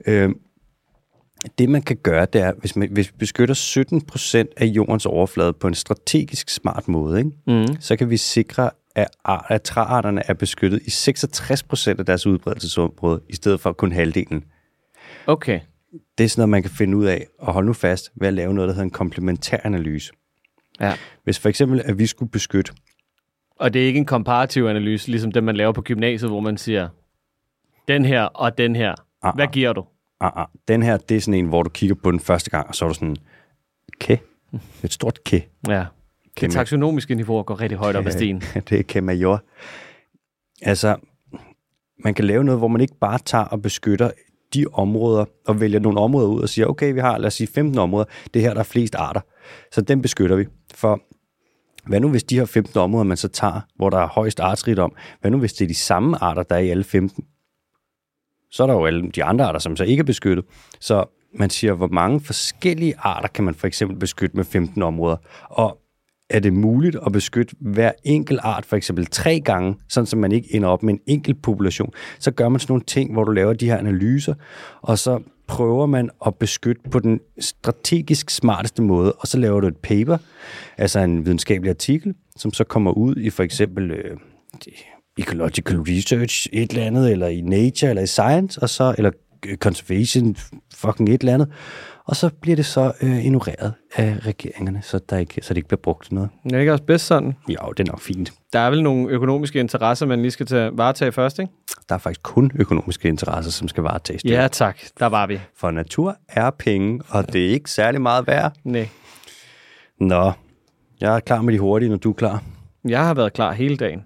[0.06, 0.34] Øhm,
[1.58, 5.06] det man kan gøre, det er, hvis, man, hvis vi beskytter 17 procent af jordens
[5.06, 7.30] overflade på en strategisk smart måde, ikke?
[7.46, 7.80] Mm.
[7.80, 9.08] så kan vi sikre, at,
[9.48, 14.44] at træarterne er beskyttet i 66 procent af deres udbredelsesområde, i stedet for kun halvdelen.
[15.26, 15.60] Okay.
[16.18, 18.34] Det er sådan noget, man kan finde ud af, og holde nu fast ved at
[18.34, 20.12] lave noget, der hedder en komplementær analyse.
[20.80, 20.94] Ja.
[21.24, 22.72] Hvis for eksempel, at vi skulle beskytte
[23.56, 26.56] Og det er ikke en komparativ analyse, ligesom den, man laver på gymnasiet, hvor man
[26.56, 26.88] siger,
[27.88, 28.94] den her og den her.
[29.22, 29.52] Ah, Hvad ah.
[29.52, 29.84] giver du?
[30.20, 30.46] Ah, ah.
[30.68, 32.84] Den her, det er sådan en, hvor du kigger på den første gang, og så
[32.84, 33.16] er du sådan,
[34.00, 34.16] kæ.
[34.84, 35.38] Et stort kæ.
[35.68, 35.78] Ja.
[35.78, 35.86] Det
[36.36, 36.54] Kæmpe.
[36.54, 38.42] taksonomiske niveau går rigtig højt op ad stigen.
[38.68, 39.42] det er kæ major.
[40.62, 40.96] Altså,
[42.04, 44.10] man kan lave noget, hvor man ikke bare tager og beskytter
[44.54, 47.46] de områder, og vælger nogle områder ud og siger, okay, vi har, lad os sige,
[47.46, 48.04] 15 områder,
[48.34, 49.20] det er her, der er flest arter.
[49.72, 50.46] Så dem beskytter vi.
[50.74, 51.00] For
[51.86, 54.78] hvad nu hvis de her 15 områder, man så tager, hvor der er højst artsrigt
[54.78, 57.24] om, hvad nu hvis det er de samme arter, der er i alle 15?
[58.50, 60.44] Så er der jo alle de andre arter, som så ikke er beskyttet.
[60.80, 65.16] Så man siger, hvor mange forskellige arter kan man for eksempel beskytte med 15 områder.
[65.50, 65.78] Og
[66.30, 70.32] er det muligt at beskytte hver enkelt art for eksempel tre gange, sådan som man
[70.32, 73.30] ikke ender op med en enkelt population, så gør man sådan nogle ting, hvor du
[73.30, 74.34] laver de her analyser,
[74.82, 79.66] og så prøver man at beskytte på den strategisk smarteste måde, og så laver du
[79.66, 80.18] et paper,
[80.78, 84.16] altså en videnskabelig artikel, som så kommer ud i for eksempel øh,
[85.18, 89.10] Ecological Research, et eller andet, eller i Nature, eller i Science, og så, eller
[89.56, 90.36] Conservation,
[90.74, 91.48] fucking et eller andet,
[92.04, 95.68] og så bliver det så øh, ignoreret af regeringerne, så, der ikke, så det ikke
[95.68, 96.30] bliver brugt til noget.
[96.44, 97.34] Er det ikke også bedst sådan?
[97.48, 98.32] Jo, det er nok fint.
[98.52, 101.52] Der er vel nogle økonomiske interesser, man lige skal tage, varetage først, ikke?
[101.88, 104.24] Der er faktisk kun økonomiske interesser, som skal varetages.
[104.24, 104.78] Ja, tak.
[104.98, 105.40] Der var vi.
[105.56, 108.52] For natur er penge, og det er ikke særlig meget værd.
[108.64, 108.88] Nej.
[110.00, 110.32] Nå,
[111.00, 112.42] jeg er klar med de hurtige, når du er klar.
[112.84, 114.00] Jeg har været klar hele dagen.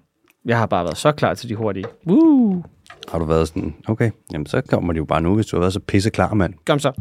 [0.45, 1.85] Jeg har bare været så klar til de hurtige.
[2.07, 2.63] Woo!
[3.11, 5.59] Har du været sådan, okay, jamen så kommer det jo bare nu, hvis du har
[5.61, 6.53] været så pisse klar, mand.
[6.67, 6.91] Kom så.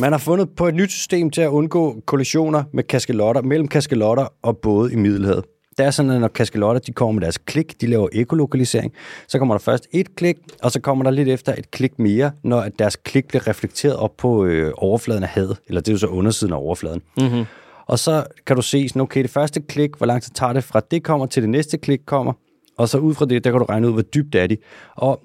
[0.00, 4.26] Man har fundet på et nyt system til at undgå kollisioner med kaskelotter, mellem kaskelotter
[4.42, 5.44] og både i Middelhavet.
[5.78, 8.92] Det er sådan, at når kaskelotter de kommer med deres klik, de laver ekolokalisering,
[9.28, 12.30] så kommer der først et klik, og så kommer der lidt efter et klik mere,
[12.44, 15.98] når deres klik bliver reflekteret op på øh, overfladen af havet, eller det er jo
[15.98, 17.02] så undersiden af overfladen.
[17.16, 17.44] Mm-hmm.
[17.90, 20.64] Og så kan du se, sådan, okay, det første klik, hvor lang tid tager det
[20.64, 22.32] fra det kommer til det næste klik kommer,
[22.78, 24.56] og så ud fra det, der kan du regne ud, hvor dybt er de.
[24.96, 25.20] Og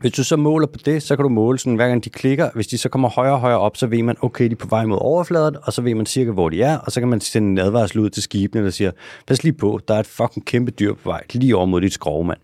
[0.00, 2.50] hvis du så måler på det, så kan du måle sådan, hver gang de klikker,
[2.54, 4.66] hvis de så kommer højere og højere op, så ved man, okay, de er på
[4.68, 7.20] vej mod overfladen, og så ved man cirka, hvor de er, og så kan man
[7.20, 8.90] sende en advarsel ud til skibene, der siger,
[9.26, 11.92] pas lige på, der er et fucking kæmpe dyr på vej, lige over mod dit
[11.92, 12.38] skrov, mand.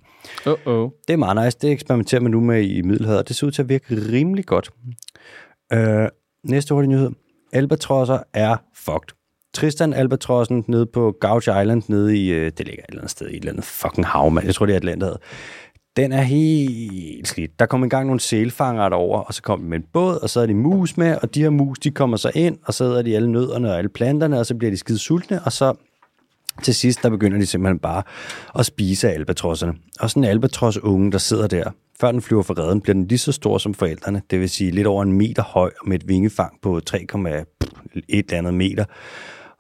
[0.47, 1.05] Uh-oh.
[1.09, 3.53] Det er meget nice, det eksperimenterer man nu med i Middelhavet, og det ser ud
[3.53, 4.71] til at virke rimelig godt.
[5.73, 6.09] Øh,
[6.45, 7.11] næste hurtige nyhed.
[7.53, 9.22] Albatrosser er fucked.
[9.55, 13.29] Tristan Albatrossen nede på Gouge Island, nede i, øh, det ligger et eller andet sted
[13.29, 14.47] i et eller andet fucking hav, mand.
[14.47, 15.19] Jeg tror, det er Atlanterhavet.
[15.97, 17.59] Den er helt slidt.
[17.59, 20.41] Der kom engang nogle sælfanger derover, og så kom de med en båd, og så
[20.41, 23.03] er de mus med, og de her mus, de kommer så ind, og så æder
[23.03, 25.75] de alle nødderne og alle planterne, og så bliver de skide sultne, og så
[26.63, 28.03] til sidst, der begynder de simpelthen bare
[28.59, 29.75] at spise af albatrosserne.
[30.01, 33.07] Og sådan en albatros unge, der sidder der, før den flyver fra redden, bliver den
[33.09, 36.09] lige så stor som forældrene, det vil sige lidt over en meter høj, med et
[36.09, 36.97] vingefang på 3,1
[38.09, 38.85] eller andet meter.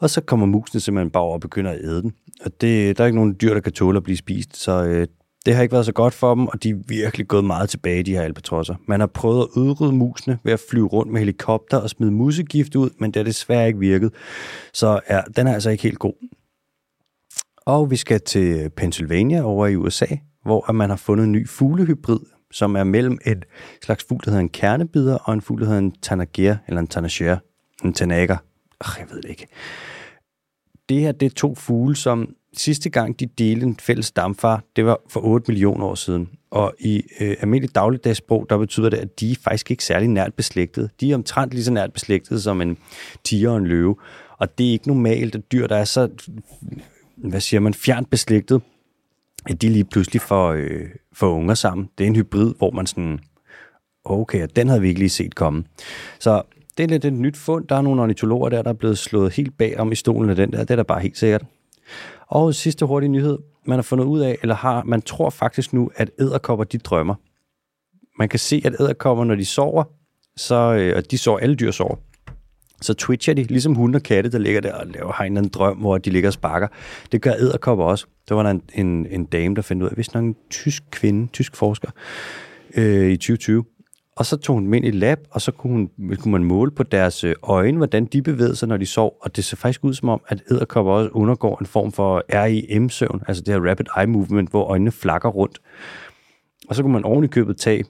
[0.02, 2.12] Og så kommer musene simpelthen bare over og begynder at æde den.
[2.44, 5.06] Og det, der er ikke nogen dyr, der kan tåle at blive spist, så øh,
[5.46, 8.02] det har ikke været så godt for dem, og de er virkelig gået meget tilbage,
[8.02, 8.74] de her albatrosser.
[8.88, 12.74] Man har prøvet at udrydde musene ved at flyve rundt med helikopter og smide musegift
[12.74, 14.12] ud, men det har desværre ikke virket.
[14.72, 16.28] Så ja, den er altså ikke helt god.
[17.56, 20.06] Og vi skal til Pennsylvania over i USA,
[20.44, 23.44] hvor man har fundet en ny fuglehybrid, som er mellem et
[23.84, 26.86] slags fugl, der hedder en kernebider, og en fugl, der hedder en tanager, eller en
[26.86, 27.38] tanager,
[27.84, 28.36] en tanager.
[28.84, 29.46] Ach, jeg ved det ikke.
[30.88, 34.84] Det her, det er to fugle, som sidste gang de delte en fælles stamfar, det
[34.84, 36.28] var for 8 millioner år siden.
[36.50, 40.34] Og i øh, almindelig dagligdagssprog, der betyder det, at de er faktisk ikke særlig nært
[40.34, 40.90] beslægtet.
[41.00, 42.78] De er omtrent lige så nært beslægtet som en
[43.24, 43.96] tiger og en løve.
[44.38, 46.08] Og det er ikke normalt, at dyr, der er så,
[47.16, 48.62] hvad siger man, fjernt beslægtet,
[49.46, 51.88] at de lige pludselig får, øh, får unger sammen.
[51.98, 53.20] Det er en hybrid, hvor man sådan,
[54.04, 55.64] okay, den havde vi ikke lige set komme.
[56.20, 56.42] Så
[56.76, 57.68] det er lidt et nyt fund.
[57.68, 60.36] Der er nogle ornitologer der, der er blevet slået helt bag om i stolen af
[60.36, 60.58] den der.
[60.58, 61.44] Det er da bare helt sikkert.
[62.26, 63.38] Og sidste hurtige nyhed.
[63.66, 67.14] Man har fundet ud af, eller har, man tror faktisk nu, at æderkopper, de drømmer.
[68.18, 69.84] Man kan se, at æderkopper, når de sover,
[70.36, 71.96] så, øh, og de sover, alle dyr sover,
[72.80, 75.40] så twitcher de, ligesom hunde og katte, der ligger der og laver, har en eller
[75.40, 76.68] anden drøm, hvor de ligger og sparker.
[77.12, 78.06] Det gør æderkopper også.
[78.28, 80.82] Der var der en, en, en dame, der fandt ud af, hvis nok en tysk
[80.90, 81.90] kvinde, tysk forsker,
[82.76, 83.64] øh, i 2020,
[84.16, 86.70] og så tog hun dem ind i lab, og så kunne, hun, kunne man måle
[86.70, 89.16] på deres øh, øjne, hvordan de bevægede sig, når de sov.
[89.20, 93.22] Og det ser faktisk ud som om, at æderkopper også undergår en form for REM-søvn,
[93.28, 95.58] altså det her rapid eye movement, hvor øjnene flakker rundt.
[96.68, 97.84] Og så kunne man oven i købet tage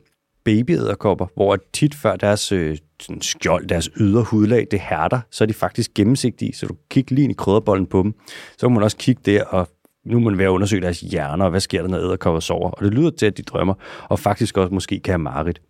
[0.45, 5.47] babyæderkopper, hvor tit før deres øh, sådan skjold, deres ydre hudlag, det hærder, så er
[5.47, 8.15] de faktisk gennemsigtige, så du kigger lige ind i krydderbollen på dem.
[8.59, 9.69] Så kan man også kigge der, og
[10.05, 12.71] nu må man være at undersøge deres hjerner, og hvad sker der, når æderkopper sover.
[12.71, 13.75] Og det lyder til, at de drømmer,
[14.09, 15.61] og faktisk også måske kan have mareridt.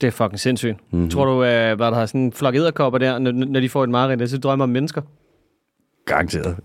[0.00, 0.76] Det er fucking sindssygt.
[0.90, 1.10] Mm-hmm.
[1.10, 3.84] Tror du, uh, hvad der har sådan en flok æderkopper der, når, når de får
[3.84, 5.02] et mareridt, så drømmer om mennesker?
[6.06, 6.56] Garanteret.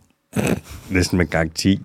[0.91, 1.79] Næsten med garanti.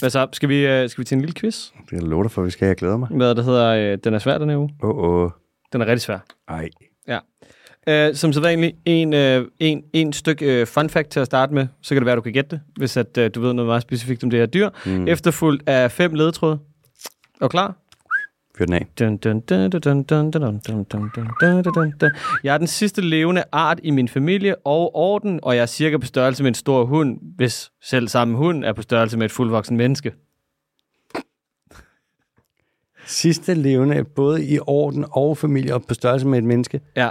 [0.00, 0.26] Hvad så?
[0.32, 1.70] Skal vi, uh, skal vi til en lille quiz?
[1.90, 2.66] Det er lov for, vi skal.
[2.66, 3.08] Jeg glæder mig.
[3.08, 4.70] Hvad det hedder, uh, den er svær den her uge.
[4.82, 5.30] Åh, oh, oh.
[5.72, 6.18] Den er rigtig svær.
[6.48, 6.68] Ej.
[7.08, 7.18] Ja.
[8.10, 11.66] Uh, som sædvanligt, en, uh, en, en stykke uh, fun fact til at starte med,
[11.82, 13.82] så kan det være, du kan gætte det, hvis at, uh, du ved noget meget
[13.82, 14.68] specifikt om det her dyr.
[14.86, 15.08] Mm.
[15.08, 16.58] Efterfulgt af fem ledetråde.
[17.34, 17.76] Er du klar?
[18.58, 18.86] Fyr den af.
[22.44, 25.98] Jeg er den sidste levende art i min familie og orden, og jeg er cirka
[25.98, 29.32] på størrelse med en stor hund, hvis selv samme hund er på størrelse med et
[29.32, 30.14] fuldvoksen menneske.
[33.06, 36.80] Sidste levende både i orden og familie og på størrelse med et menneske.
[36.96, 37.10] Ja.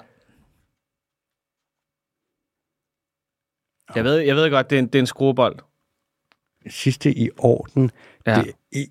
[3.96, 5.60] Jeg ved, jeg ved godt, det er en, det er en skruebold.
[6.70, 7.91] Sidste i orden.
[8.28, 8.36] Ja.
[8.36, 8.88] Det, i,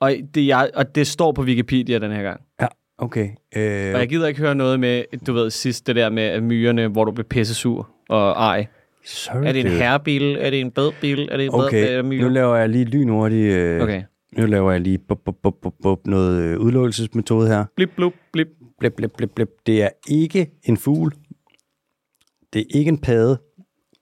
[0.00, 2.40] og det, jeg, og det står på Wikipedia den her gang.
[2.60, 2.66] ja,
[2.98, 3.28] okay.
[3.56, 6.88] Øh, Og jeg gider ikke høre noget med, du ved, sidst det der med myrerne,
[6.88, 8.66] hvor du blev pissesur og ej.
[9.04, 10.36] sorry, Er det en herrebil?
[10.40, 11.28] Er det en bedbil?
[11.30, 12.32] Er det en Okay, bed, er nu myre?
[12.32, 13.52] laver jeg lige lynhurtigt.
[13.54, 14.02] Øh, Okay.
[14.38, 17.64] Nu laver jeg lige bup, bup, bup, bup, bup, noget øh, udlåelsesmetode her.
[17.76, 18.48] Blip, blup, blip.
[18.78, 19.48] Blip, blip, blip, blip.
[19.66, 21.12] Det er ikke en fugl.
[22.52, 23.38] Det er ikke en padde.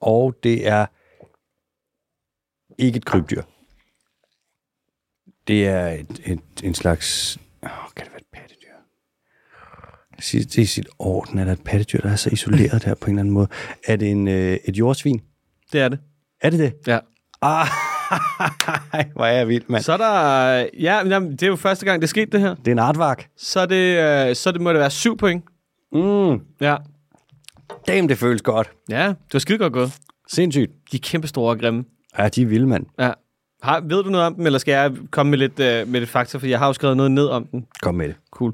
[0.01, 0.85] Og det er
[2.83, 3.41] ikke et krybdyr.
[5.49, 7.37] Det er et, et, en slags...
[7.61, 8.67] Oh, kan det være et pattedyr?
[10.55, 13.11] Det er sit orden, er der et pattedyr, der er så isoleret der på en
[13.11, 13.47] eller anden måde.
[13.87, 15.21] Er det en, øh, et jordsvin?
[15.71, 15.99] Det er det.
[16.41, 16.73] Er det det?
[16.87, 16.99] Ja.
[17.41, 17.67] Ah,
[19.15, 19.83] hvor er jeg vild, mand.
[19.83, 20.69] Så er der...
[20.79, 22.55] Ja, jamen, det er jo første gang, det skete det her.
[22.55, 23.25] Det er en artvak.
[23.37, 25.43] Så, er det, øh, så det må det være syv point.
[25.91, 26.41] Mm.
[26.61, 26.75] Ja.
[27.87, 28.71] Damn, det føles godt.
[28.89, 29.97] Ja, det var skide godt gået.
[30.27, 30.71] Sindssygt.
[30.91, 31.85] De er kæmpe store og grimme.
[32.17, 32.85] Ja, de er vilde, mand.
[32.99, 33.11] Ja.
[33.63, 36.09] Har, ved du noget om dem, eller skal jeg komme med lidt, øh, med lidt
[36.09, 37.65] fakta, for jeg har jo skrevet noget ned om den.
[37.81, 38.15] Kom med det.
[38.31, 38.53] Cool.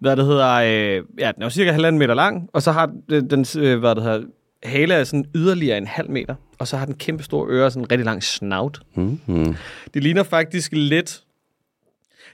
[0.00, 2.90] Hvad det hedder, øh, ja, den er jo cirka halvanden meter lang, og så har
[3.10, 4.22] den, den øh, hvad det hedder,
[4.62, 7.82] hale er sådan yderligere en halv meter, og så har den kæmpe store ører, sådan
[7.84, 8.80] en rigtig lang snout.
[8.94, 9.56] Mm-hmm.
[9.94, 11.22] Det ligner faktisk lidt,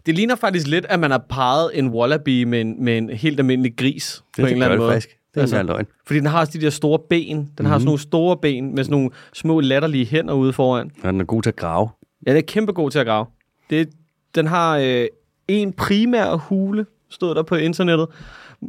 [0.07, 3.41] det ligner faktisk lidt, at man har parret en wallaby med en, med en helt
[3.41, 4.93] almindelig gris, på en eller anden måde.
[4.93, 5.09] Faktisk.
[5.35, 5.87] Det er Altså, løgn.
[6.07, 7.37] Fordi den har også de der store ben.
[7.37, 7.49] Den Mhm.
[7.49, 7.67] mm-hmm.
[7.67, 10.91] har sådan nogle store ben med sådan nogle små latterlige hænder ude foran.
[11.03, 11.89] Og den er god til at grave.
[12.27, 13.27] Ja, det er kæmpe god til at grave.
[13.71, 13.91] Det,
[14.35, 15.07] den har øh,
[15.49, 18.07] en primær hule, stod der på internettet,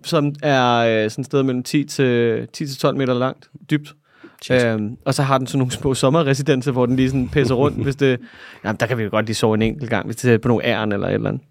[0.04, 3.96] som er øh, sådan et sted mellem 10 til, 10 til 12 meter langt, dybt.
[4.52, 7.84] Øhm, og så har den sådan nogle små sommerresidenser, hvor den lige sådan pisser rundt,
[7.84, 8.20] hvis det...
[8.64, 10.48] Jamen, der kan vi jo godt lige sove en enkelt gang, hvis det er på
[10.48, 11.42] nogle æren eller et eller andet.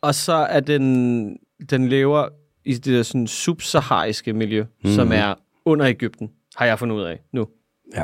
[0.00, 1.36] Og så er den...
[1.70, 2.28] Den lever
[2.64, 4.90] i det der sådan subsahariske miljø, mm.
[4.90, 7.46] som er under Ægypten, har jeg fundet ud af nu.
[7.94, 8.02] Ja.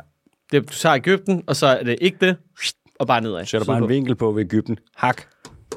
[0.53, 2.37] Det, du tager Ægypten, og så er det ikke det,
[2.99, 3.45] og bare nedad.
[3.45, 4.79] Så er der bare en vinkel på ved Ægypten.
[4.97, 5.23] Hak.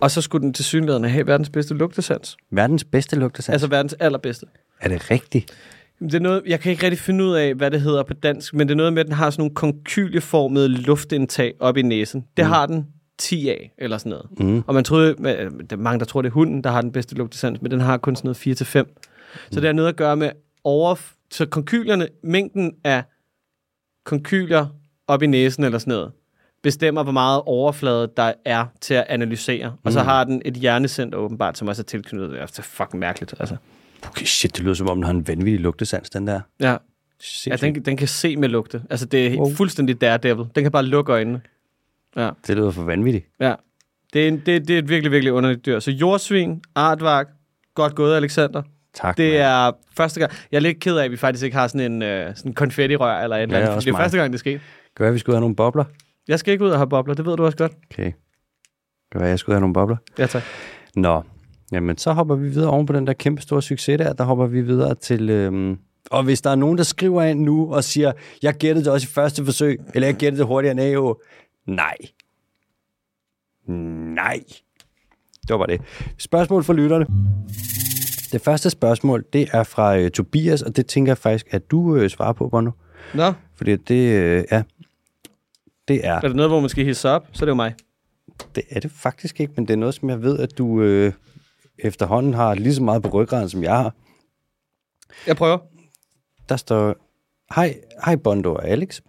[0.01, 2.37] Og så skulle den til synligheden have verdens bedste lugtesans.
[2.51, 3.53] Verdens bedste lugtesans.
[3.53, 4.45] Altså verdens allerbedste.
[4.81, 5.53] er det rigtigt?
[5.99, 8.53] Det er noget, jeg kan ikke rigtig finde ud af, hvad det hedder på dansk,
[8.53, 12.25] men det er noget med, at den har sådan nogle konkylieformede luftindtag op i næsen.
[12.37, 12.51] Det mm.
[12.51, 12.85] har den
[13.17, 14.25] 10 af, eller sådan noget.
[14.39, 14.63] Mm.
[14.67, 15.25] Og man troede, øh,
[15.69, 17.79] der er mange, der tror, det er hunden, der har den bedste lugtesans, men den
[17.79, 18.85] har kun sådan noget 4 til 5.
[18.85, 18.93] Mm.
[19.51, 20.31] Så det har noget at gøre med
[20.63, 20.95] over...
[21.31, 23.03] Så konkylierne, mængden af
[24.03, 24.65] konkylier
[25.07, 26.11] op i næsen eller sådan noget,
[26.63, 29.75] bestemmer, hvor meget overflade der er til at analysere.
[29.83, 32.29] Og så har den et hjernecenter åbenbart, som også er tilknyttet.
[32.31, 33.55] Det er fucking mærkeligt, altså.
[34.07, 36.41] Okay, shit, det lyder som om, den har en vanvittig lugtesans, den der.
[36.59, 36.77] Ja, ja
[37.19, 37.61] Sindssygt.
[37.75, 38.83] den, den kan se med lugte.
[38.89, 39.53] Altså, det er Wow.
[39.53, 40.45] fuldstændig daredevil.
[40.55, 41.41] Den kan bare lukke øjnene.
[42.15, 43.25] Ja, Det lyder for vanvittigt.
[43.39, 43.55] ja.
[44.13, 45.79] Det er, en, det, det er et virkelig, virkelig underligt dyr.
[45.79, 47.27] Så jordsvin, artvak,
[47.75, 48.63] godt gået, Alexander.
[48.93, 49.41] Tak, Det mand.
[49.41, 50.31] er første gang.
[50.51, 53.23] Jeg er lidt ked af, at vi faktisk ikke har sådan en øh, sådan konfettirør
[53.23, 53.75] eller et eller Ja, andet.
[53.75, 54.01] også det er mig.
[54.01, 54.59] første gang, det sker.
[54.97, 55.83] Kan være, vi skulle have nogle bobler?
[56.27, 57.71] Jeg skal ikke ud og have bobler, det ved du også godt.
[57.91, 58.11] Okay.
[59.11, 59.97] Kan være, jeg skulle have nogle bobler?
[60.17, 60.43] Ja, tak.
[60.95, 61.21] Nå,
[61.71, 64.13] jamen så hopper vi videre oven på den der kæmpe store succes der.
[64.13, 65.29] Der hopper vi videre til...
[65.29, 65.77] Øhm,
[66.11, 68.11] og hvis der er nogen, der skriver ind nu og siger,
[68.43, 71.21] jeg gættede det også i første forsøg, eller jeg gættede det hurtigere end AO.
[71.67, 71.95] Nej.
[74.15, 74.39] Nej.
[75.41, 75.81] Det var bare det.
[76.17, 77.05] Spørgsmål fra lytterne.
[78.31, 81.95] Det første spørgsmål, det er fra øh, Tobias, og det tænker jeg faktisk, at du
[81.95, 82.71] øh, svarer på, Bono.
[83.13, 84.63] Nå, Fordi det, øh, ja,
[85.87, 87.75] det er, er det noget, hvor man skal hisse op, så er det jo mig.
[88.55, 91.13] det er det faktisk ikke, men det er noget, som jeg ved, at du øh,
[91.79, 93.93] efterhånden har lige så meget på ryggraden, som jeg har.
[95.27, 95.57] Jeg prøver.
[96.49, 96.95] Der står,
[97.55, 97.75] hej,
[98.05, 99.01] hej Bondo og Alex.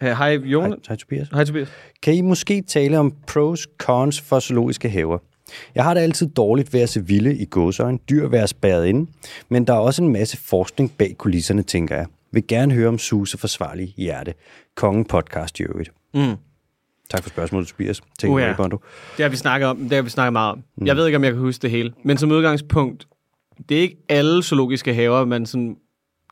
[0.00, 0.70] Hej, Jon.
[0.70, 1.28] Hej, hej Tobias.
[1.28, 1.68] Hej Tobias.
[2.02, 5.18] Kan I måske tale om pros, cons for zoologiske haver?
[5.74, 9.10] Jeg har det altid dårligt ved at se vilde i gåsøjne, dyr være spærret inde,
[9.48, 12.06] men der er også en masse forskning bag kulisserne, tænker jeg.
[12.32, 14.34] Vil gerne høre om Suse forsvarlige hjerte.
[14.74, 15.90] Kongen podcast i øvrigt.
[16.14, 16.36] Mm.
[17.10, 18.00] Tak for spørgsmålet, Tobias.
[18.18, 18.54] Tænk uh, ja.
[18.56, 18.80] Bondo.
[19.16, 19.76] Det har vi snakket om.
[19.78, 20.62] Det har vi snakket meget om.
[20.76, 20.86] Mm.
[20.86, 21.92] Jeg ved ikke, om jeg kan huske det hele.
[22.04, 23.08] Men som udgangspunkt,
[23.68, 25.76] det er ikke alle zoologiske haver, man sådan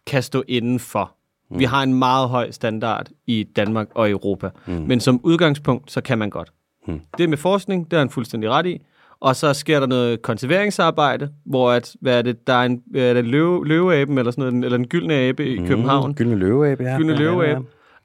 [0.07, 1.15] kan stå inden for.
[1.51, 1.59] Mm.
[1.59, 4.51] Vi har en meget høj standard i Danmark og Europa.
[4.67, 4.73] Mm.
[4.73, 6.53] Men som udgangspunkt, så kan man godt.
[6.87, 7.01] Mm.
[7.19, 8.81] Det med forskning, det er han fuldstændig ret i.
[9.21, 13.15] Og så sker der noget konserveringsarbejde, hvor at, hvad er det, der er en er
[13.15, 16.15] det løve, løveaben, eller sådan noget, eller en gyldne abe i København.
[16.15, 16.97] Gyldne løveabe, ja.
[16.97, 17.31] Gyldne Ja, ja, ja.
[17.31, 17.65] løveabe.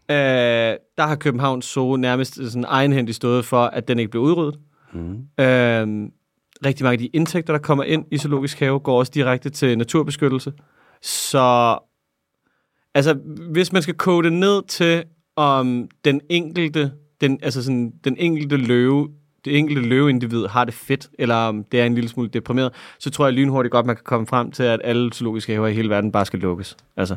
[0.10, 4.60] Øh, der har Københavns Zoo nærmest sådan egenhændigt stået for, at den ikke blev udryddet.
[4.94, 5.44] Mm.
[5.44, 6.10] Øh,
[6.66, 9.78] rigtig mange af de indtægter, der kommer ind i zoologisk have, går også direkte til
[9.78, 10.54] naturbeskyttelse.
[11.02, 11.78] Så
[12.96, 13.14] altså,
[13.52, 15.04] hvis man skal kode det ned til,
[15.36, 16.92] om den enkelte,
[17.22, 19.10] den, altså sådan, den enkelte løve
[19.46, 23.10] det enkelte løveindivid har det fedt, eller om det er en lille smule deprimeret, så
[23.10, 25.90] tror jeg lynhurtigt godt, man kan komme frem til, at alle zoologiske haver i hele
[25.90, 26.78] verden bare skal lukkes.
[26.98, 27.16] Altså,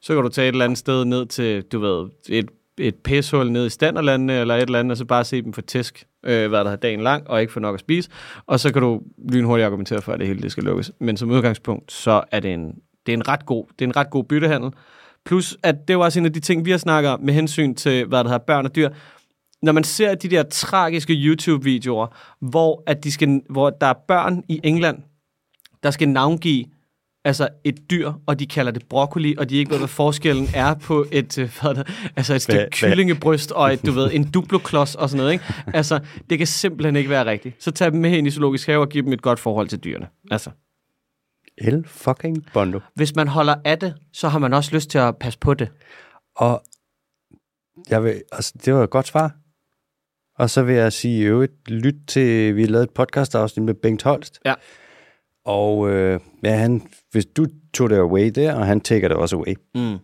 [0.00, 3.50] så kan du tage et eller andet sted ned til, du ved, et, et pæshul
[3.50, 6.48] ned i standerlandene, eller et eller andet, og så bare se dem for tæsk, øh,
[6.48, 8.10] hvad der har dagen lang, og ikke få nok at spise.
[8.46, 10.92] Og så kan du lynhurtigt argumentere for, at det hele det skal lukkes.
[10.98, 12.74] Men som udgangspunkt, så er det en,
[13.06, 14.70] det er en ret god, det er en ret god byttehandel.
[15.24, 17.74] Plus, at det var også en af de ting, vi har snakket om med hensyn
[17.74, 18.88] til, hvad der hedder børn og dyr.
[19.64, 22.06] Når man ser de der tragiske YouTube-videoer,
[22.40, 24.98] hvor, at de skal, hvor der er børn i England,
[25.82, 26.64] der skal navngive
[27.24, 30.74] altså et dyr, og de kalder det broccoli, og de ikke ved, hvad forskellen er
[30.74, 31.82] på et, øh, hvad der,
[32.16, 35.44] altså et stykke Hvad- kyllingebryst og et, du ved, en duploklods og sådan noget, ikke?
[35.74, 36.00] Altså,
[36.30, 37.62] det kan simpelthen ikke være rigtigt.
[37.64, 39.78] Så tag dem med ind i zoologisk have og giv dem et godt forhold til
[39.84, 40.08] dyrene.
[40.30, 40.50] Altså,
[41.58, 42.80] El fucking bondo.
[42.94, 45.68] hvis man holder af det, så har man også lyst til at passe på det.
[46.36, 46.62] Og
[47.90, 49.32] jeg vil, altså, det var et godt svar.
[50.38, 53.64] Og så vil jeg sige i øvrigt, lyt til, vi har lavet et podcast afsnit
[53.64, 54.40] med Bengt Holst.
[54.44, 54.54] Ja.
[55.44, 59.36] Og øh, ja, han, hvis du tog det away der, og han tager det også
[59.36, 59.54] away.
[59.74, 59.98] Mm.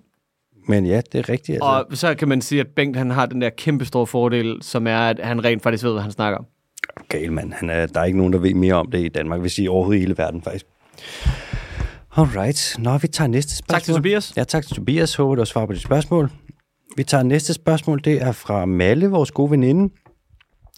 [0.69, 1.57] Men ja, det er rigtigt.
[1.57, 1.85] Altså.
[1.91, 4.87] Og så kan man sige, at Bengt han har den der kæmpe store fordel, som
[4.87, 6.47] er, at han rent faktisk ved, hvad han snakker om.
[7.09, 7.53] Gal, mand.
[7.53, 9.69] Han er, der er ikke nogen, der ved mere om det i Danmark, hvis I
[9.69, 10.67] overhovedet i hele verden, faktisk.
[12.17, 12.77] Alright.
[12.79, 13.77] Nå, vi tager næste spørgsmål.
[13.77, 14.33] Tak til Tobias.
[14.37, 15.15] Ja, tak til Tobias.
[15.15, 16.31] Håber, du har svar på dit spørgsmål.
[16.97, 18.01] Vi tager næste spørgsmål.
[18.05, 19.95] Det er fra Malle, vores gode veninde.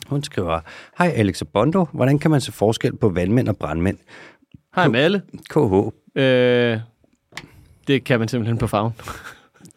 [0.08, 0.60] Hun skriver,
[0.98, 1.86] Hej Alex og Bondo.
[1.92, 3.98] Hvordan kan man se forskel på vandmænd og brandmænd?
[4.74, 5.22] Hej med alle.
[5.50, 5.72] KH.
[6.20, 6.78] Øh,
[7.86, 8.92] det kan man simpelthen på farven.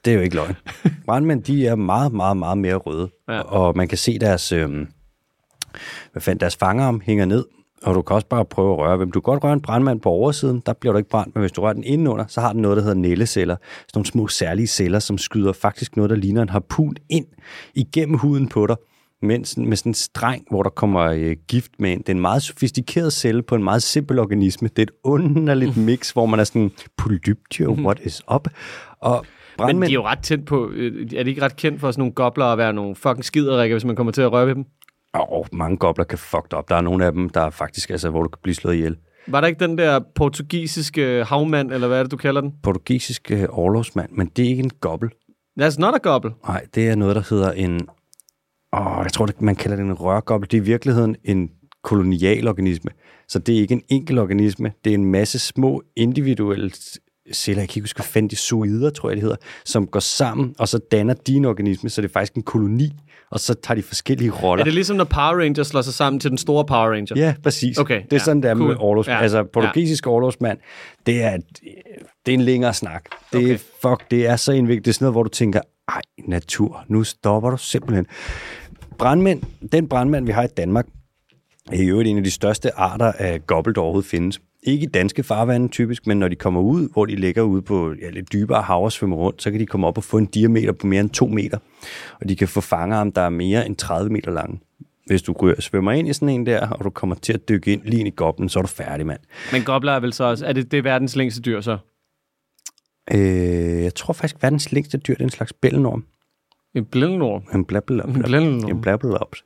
[0.05, 0.55] Det er jo ikke løgn.
[1.05, 3.09] Brandmænd, de er meget, meget, meget mere røde.
[3.29, 3.39] Ja.
[3.39, 4.69] Og man kan se deres, øh,
[6.11, 7.45] hvad fanden, deres fangerarm hænger ned.
[7.83, 9.11] Og du kan også bare prøve at røre dem.
[9.11, 11.35] Du kan godt røre en brandmand på oversiden, der bliver du ikke brændt.
[11.35, 13.55] Men hvis du rører den indenunder, så har den noget, der hedder nælleceller.
[13.55, 17.25] Sådan nogle små særlige celler, som skyder faktisk noget, der ligner en harpun ind
[17.75, 18.75] igennem huden på dig.
[19.25, 21.99] Mens, med sådan en streng, hvor der kommer øh, gift med ind.
[21.99, 24.67] Det er en meget sofistikeret celle på en meget simpel organisme.
[24.67, 28.47] Det er et underligt mix, hvor man er sådan, polyptio, what is up?
[28.99, 29.89] Og Men brandmænd...
[29.89, 32.13] de er jo ret tændt på, øh, er de ikke ret kendt for sådan nogle
[32.13, 34.65] gobler at være nogle fucking skiderikker, hvis man kommer til at røre ved dem?
[35.13, 36.69] Og mange gobler kan fucked op.
[36.69, 38.97] Der er nogle af dem, der er faktisk, altså, hvor du kan blive slået ihjel.
[39.27, 42.53] Var der ikke den der portugisiske havmand, eller hvad er det, du kalder den?
[42.63, 45.09] Portugisisk øh, overlovsmand, men det er ikke en gobbel.
[45.61, 46.31] That's not a gobble.
[46.47, 47.87] Nej, det er noget, der hedder en...
[48.75, 50.51] Åh, jeg tror, man kalder det en rørgobbel.
[50.51, 51.49] Det er i virkeligheden en
[51.83, 52.91] kolonial organisme.
[53.27, 54.71] Så det er ikke en enkelt organisme.
[54.83, 56.71] Det er en masse små individuelle
[57.33, 59.99] celler, jeg kan ikke huske, hvad fanden de zoider, tror jeg det hedder, som går
[59.99, 62.91] sammen, og så danner din organisme, så det er faktisk en koloni,
[63.31, 64.61] og så tager de forskellige roller.
[64.61, 67.15] Er det ligesom, når Power Rangers slår sig sammen til den store Power Ranger?
[67.15, 67.77] Ja, præcis.
[67.77, 68.67] Okay, det er ja, sådan, det er cool.
[68.67, 69.07] med overlovs...
[69.07, 70.11] Ja, altså, portugisisk ja.
[70.11, 70.57] overlovsmand,
[71.05, 71.37] det er,
[72.25, 73.05] det er en længere snak.
[73.33, 73.57] Det, okay.
[73.57, 74.85] fuck, det er så indviklet.
[74.85, 78.05] Det er sådan noget, hvor du tænker, ej, natur, nu stopper du simpelthen.
[78.97, 79.41] Brandmænd,
[79.71, 80.87] den brandmand, vi har i Danmark,
[81.71, 84.41] er i øvrigt en af de største arter af gobbel, der overhovedet findes.
[84.63, 87.93] Ikke i danske farvande typisk, men når de kommer ud, hvor de ligger ude på
[88.01, 90.25] ja, lidt dybere hav og svømmer rundt, så kan de komme op og få en
[90.25, 91.57] diameter på mere end 2 meter.
[92.21, 94.59] Og de kan få fangerarm, der er mere end 30 meter lange.
[95.05, 97.73] Hvis du ryger- svømmer ind i sådan en der, og du kommer til at dykke
[97.73, 99.19] ind lige ind i goblen, så er du færdig, mand.
[99.51, 101.77] Men gobler er vel så også, er det, det er verdens længste dyr så?
[103.13, 106.05] Øh, jeg tror faktisk, verdens længste dyr det er en slags bællenorm.
[106.75, 107.43] En blændenord.
[107.53, 108.15] En blabbelops.
[108.15, 108.69] En blændenord.
[108.69, 109.43] En blabbelops.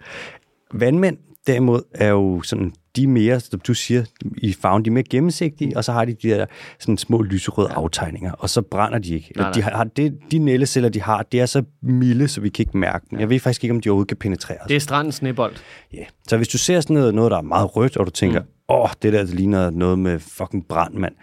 [0.73, 1.17] Vandmænd,
[1.47, 4.05] derimod, er jo sådan, de er mere, som du siger,
[4.37, 6.45] i farven, de er mere gennemsigtige, og så har de de der
[6.79, 9.27] sådan små lyserøde aftegninger, og så brænder de ikke.
[9.29, 12.49] Eller Nej, de, har, det, de nældeceller, de har, det er så milde, så vi
[12.49, 13.19] kan ikke mærke dem.
[13.19, 14.57] Jeg ved faktisk ikke, om de overhovedet kan penetrere.
[14.67, 15.55] Det er strandens snebold.
[15.93, 16.03] Ja.
[16.27, 18.83] Så hvis du ser sådan noget, noget der er meget rødt, og du tænker, åh,
[18.83, 18.89] mm.
[19.01, 21.13] det der det ligner noget med fucking brand, mand.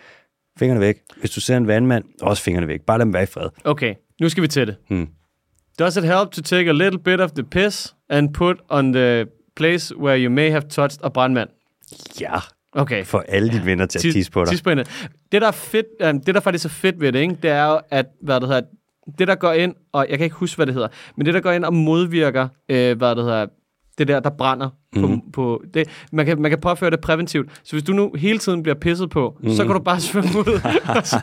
[0.59, 0.97] Fingrene væk.
[1.21, 2.81] Hvis du ser en vandmand, også fingrene væk.
[2.81, 3.49] Bare lad dem være i fred.
[3.65, 4.77] Okay, nu skal vi til det.
[4.89, 5.09] Hmm.
[5.79, 9.27] Does it help to take a little bit of the piss and put on the
[9.57, 11.51] place where you may have touched a brandmand?
[12.21, 12.39] Ja,
[12.77, 13.05] Okay.
[13.05, 14.49] for alle dine venner til at tisse på dig.
[14.51, 14.85] Tis på hende.
[15.33, 17.65] det, der er fedt, øh, det, der faktisk er fedt ved det, ikke, det er
[17.65, 18.63] jo, at hvad det hedder,
[19.19, 21.41] det, der går ind, og jeg kan ikke huske, hvad det hedder, men det, der
[21.41, 23.47] går ind og modvirker, øh, hvad det hedder,
[23.99, 24.69] det der, der brænder
[25.01, 25.21] på, mm.
[25.33, 25.89] på det.
[26.13, 27.61] Man kan, man kan påføre det præventivt.
[27.65, 29.51] Så hvis du nu hele tiden bliver pisset på, mm.
[29.51, 29.69] så Mhm.
[29.69, 30.61] kan du bare svømme ud,
[30.97, 31.21] og så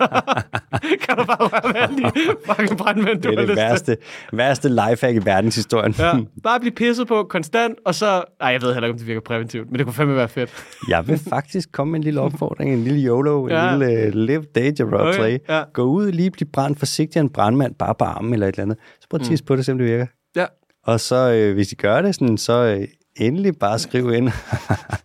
[1.02, 2.12] kan du bare røre alle de
[2.46, 3.98] fucking brandmænd, du Det er det værste,
[4.34, 5.96] værste lifehack i verdenshistorien.
[6.00, 6.14] Ja,
[6.44, 8.06] bare blive pisset på konstant, og så...
[8.42, 10.50] Ej, jeg ved heller ikke, om det virker præventivt, men det kunne fandme være fedt.
[10.90, 13.76] Jeg vil faktisk komme med en lille opfordring, en lille YOLO, en Ja.
[13.76, 15.38] lille uh, live danger Okay, play.
[15.50, 15.64] ja.
[15.74, 18.64] Gå ud, lige blive brændt forsigtigt af en brandmand, bare på armen eller et eller
[18.64, 18.78] andet.
[19.02, 20.06] Så prøv at tisse på det, se om det virker.
[20.36, 20.46] Ja.
[20.84, 24.30] Og så, øh, hvis I gør det, sådan, så øh, endelig bare skriv ind.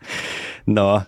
[0.67, 1.01] Nå,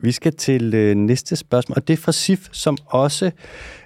[0.00, 3.30] vi skal til øh, næste spørgsmål, og det er fra Sif, som også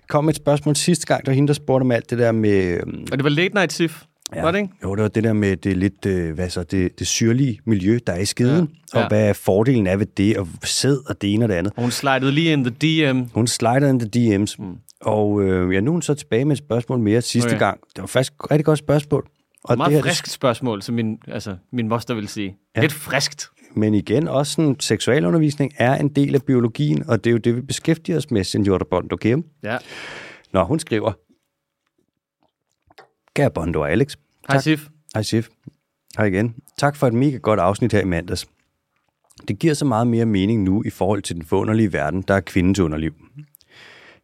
[0.09, 1.21] kom et spørgsmål sidste gang.
[1.21, 2.51] Det var hende, der spurgte om alt det der med...
[2.65, 2.81] Øh,
[3.13, 4.03] Og det var Late Night Sif.
[4.35, 4.43] Ja.
[4.43, 4.71] Var det ikke?
[4.85, 7.99] Jo, det var det der med det lidt, øh, hvad så, det, det syrlige miljø,
[8.07, 8.99] der er i skeden, ja.
[8.99, 9.09] og Ja.
[9.09, 11.73] hvad fordelen er ved det, og sæd og det ene og det andet.
[11.77, 12.75] Og hun slidede lige in the
[13.11, 13.19] DM.
[13.35, 14.75] Hun slider in the DM's, mm.
[15.01, 17.59] og øh, ja, nu er hun så tilbage med et spørgsmål mere sidste okay.
[17.59, 17.81] gang.
[17.97, 19.29] Det var faktisk et rigtig godt spørgsmål.
[19.65, 22.57] Og meget det her, friskt spørgsmål, som min, altså, min moster vil sige.
[22.77, 22.81] Ja.
[22.81, 23.51] Lidt friskt.
[23.75, 27.57] Men igen, også sådan, seksualundervisning er en del af biologien, og det er jo det,
[27.57, 29.45] vi beskæftiger os med, Senora Bondo Kim.
[29.63, 29.79] Ja.
[30.53, 31.13] Nå, hun skriver,
[33.35, 34.17] Kære Bondo og Alex,
[34.49, 34.89] Hej Sif.
[35.15, 35.49] Hej Sif.
[36.17, 36.55] Hej igen.
[36.79, 38.47] Tak for et mega godt afsnit her i mandags.
[39.49, 42.41] Det giver så meget mere mening nu i forhold til den forunderlige verden, der er
[42.41, 43.13] kvindens underliv.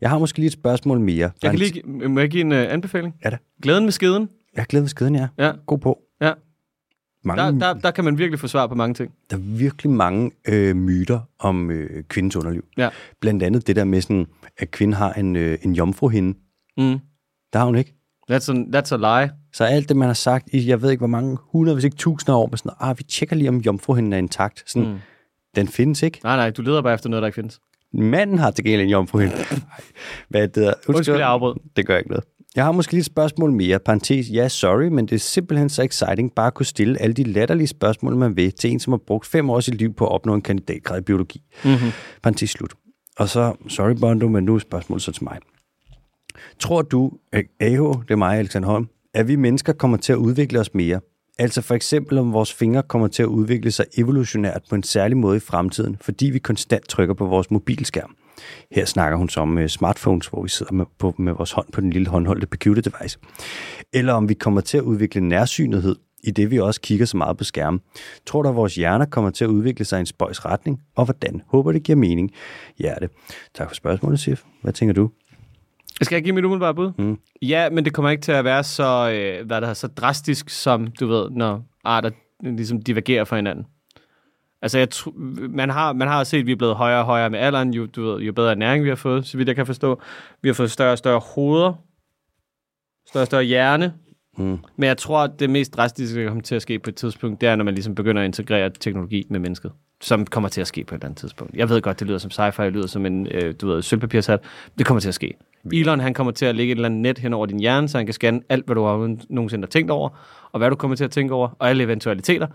[0.01, 1.31] Jeg har måske lige et spørgsmål mere.
[1.43, 3.15] Jeg kan lige, må jeg give en uh, anbefaling?
[3.25, 3.37] Ja da.
[3.63, 4.29] Glæden med skeden.
[4.57, 5.29] Jeg er glad ved skeden, ja.
[5.39, 5.53] Ja.
[5.67, 5.99] God på.
[6.21, 6.33] Ja.
[7.25, 9.13] Mange, Der, der, der, kan man virkelig få svar på mange ting.
[9.31, 12.65] der er virkelig mange øh, myter om øh, kvindens underliv.
[12.77, 12.89] Ja.
[13.21, 14.27] Blandt andet det der med, sådan,
[14.59, 16.39] at kvinden har en, øh, en jomfruhinde.
[16.79, 16.99] Mm.
[17.53, 17.95] Der har hun ikke.
[18.31, 19.33] That's, a, that's a lie.
[19.53, 21.97] Så alt det, man har sagt i, jeg ved ikke hvor mange, hundrede, hvis ikke
[21.97, 24.63] tusinder år, med sådan, ah, vi tjekker lige, om jomfruhinden er intakt.
[24.67, 24.99] Sådan, Mm.
[25.57, 26.21] Den findes ikke.
[26.25, 27.61] Nej, nej, du leder bare efter noget, der ikke findes.
[27.93, 29.35] Manden har til gengæld en jomfruhinde.
[30.29, 30.73] Hvad er det der?
[30.89, 31.55] Undskyld, jeg afbrød.
[31.77, 32.25] Det gør ikke noget.
[32.57, 33.79] Jeg har måske lige et spørgsmål mere.
[33.79, 37.25] Parentes, ja, sorry, men det er simpelthen så exciting bare at kunne stille alle de
[37.25, 40.07] latterlige spørgsmål, man vil, til en, som har brugt fem år af sit liv på
[40.07, 41.43] at opnå en kandidatgrad i biologi.
[41.65, 41.91] Mm-hmm.
[42.23, 42.75] Parentes slut.
[43.19, 45.39] Og så, sorry Bondo, men nu er spørgsmålet så til mig.
[46.59, 50.17] Tror du, at AH, det er mig, Alexander Holm, at vi mennesker kommer til at
[50.17, 51.01] udvikle os mere?
[51.39, 55.17] Altså for eksempel, om vores fingre kommer til at udvikle sig evolutionært på en særlig
[55.17, 58.17] måde i fremtiden, fordi vi konstant trykker på vores mobilskærm.
[58.71, 61.67] Her snakker hun så om uh, smartphones, hvor vi sidder med, på, med vores hånd
[61.73, 63.19] på den lille håndholdte computer device.
[63.93, 67.37] Eller om vi kommer til at udvikle nærsynethed, i det vi også kigger så meget
[67.37, 67.81] på skærmen.
[68.27, 70.81] Tror du, at vores hjerner kommer til at udvikle sig i en spøjs retning?
[70.97, 71.43] Og hvordan?
[71.47, 72.31] Håber det giver mening.
[72.79, 73.09] Hjerte.
[73.55, 74.43] Tak for spørgsmålet, Sif.
[74.63, 75.11] Hvad tænker du?
[76.03, 76.93] Skal jeg give mit umiddelbare bud?
[76.99, 77.19] Mm.
[77.43, 80.51] Ja, men det kommer ikke til at være så, øh, hvad der er, så drastisk,
[80.51, 82.11] som du ved, når arter
[82.43, 83.65] ligesom divergerer fra hinanden.
[84.63, 84.89] Altså, jeg
[85.51, 87.87] man, har, man har set, at vi er blevet højere og højere med alderen, jo,
[87.87, 90.03] du ved, jo bedre næring vi har fået, så vidt jeg kan forstå.
[90.43, 91.73] Vi har fået større og større hoveder,
[93.09, 93.93] større og større hjerne,
[94.39, 94.59] Mm.
[94.77, 97.41] men jeg tror, at det mest drastiske, der kommer til at ske på et tidspunkt,
[97.41, 100.67] det er, når man ligesom begynder at integrere teknologi med mennesket, som kommer til at
[100.67, 101.55] ske på et eller andet tidspunkt.
[101.55, 104.41] Jeg ved godt, det lyder som sci-fi, det lyder som en, øh, du ved, sølvpapirshat.
[104.79, 105.35] Det kommer til at ske.
[105.73, 107.99] Elon, han kommer til at lægge et eller andet net hen over din hjerne, så
[107.99, 110.09] han kan scanne alt, hvad du har nogensinde har tænkt over,
[110.53, 112.47] og hvad du kommer til at tænke over, og alle eventualiteter.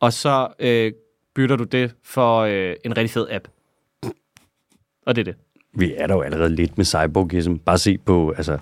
[0.00, 0.92] Og så øh,
[1.34, 3.48] bytter du det for øh, en rigtig fed app.
[5.06, 5.34] Og det er det.
[5.74, 7.54] Vi er der jo allerede lidt med cyborgism.
[7.54, 8.58] Bare se på altså,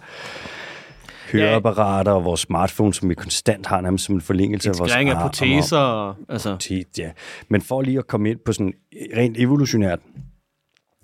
[1.33, 5.11] høreapparater og vores smartphones, som vi konstant har nærmest som en forlængelse af vores Skæring
[5.11, 6.57] af arm- proteser, og, altså...
[6.99, 7.11] Ja.
[7.49, 8.75] Men for lige at komme ind på sådan
[9.17, 9.99] rent evolutionært,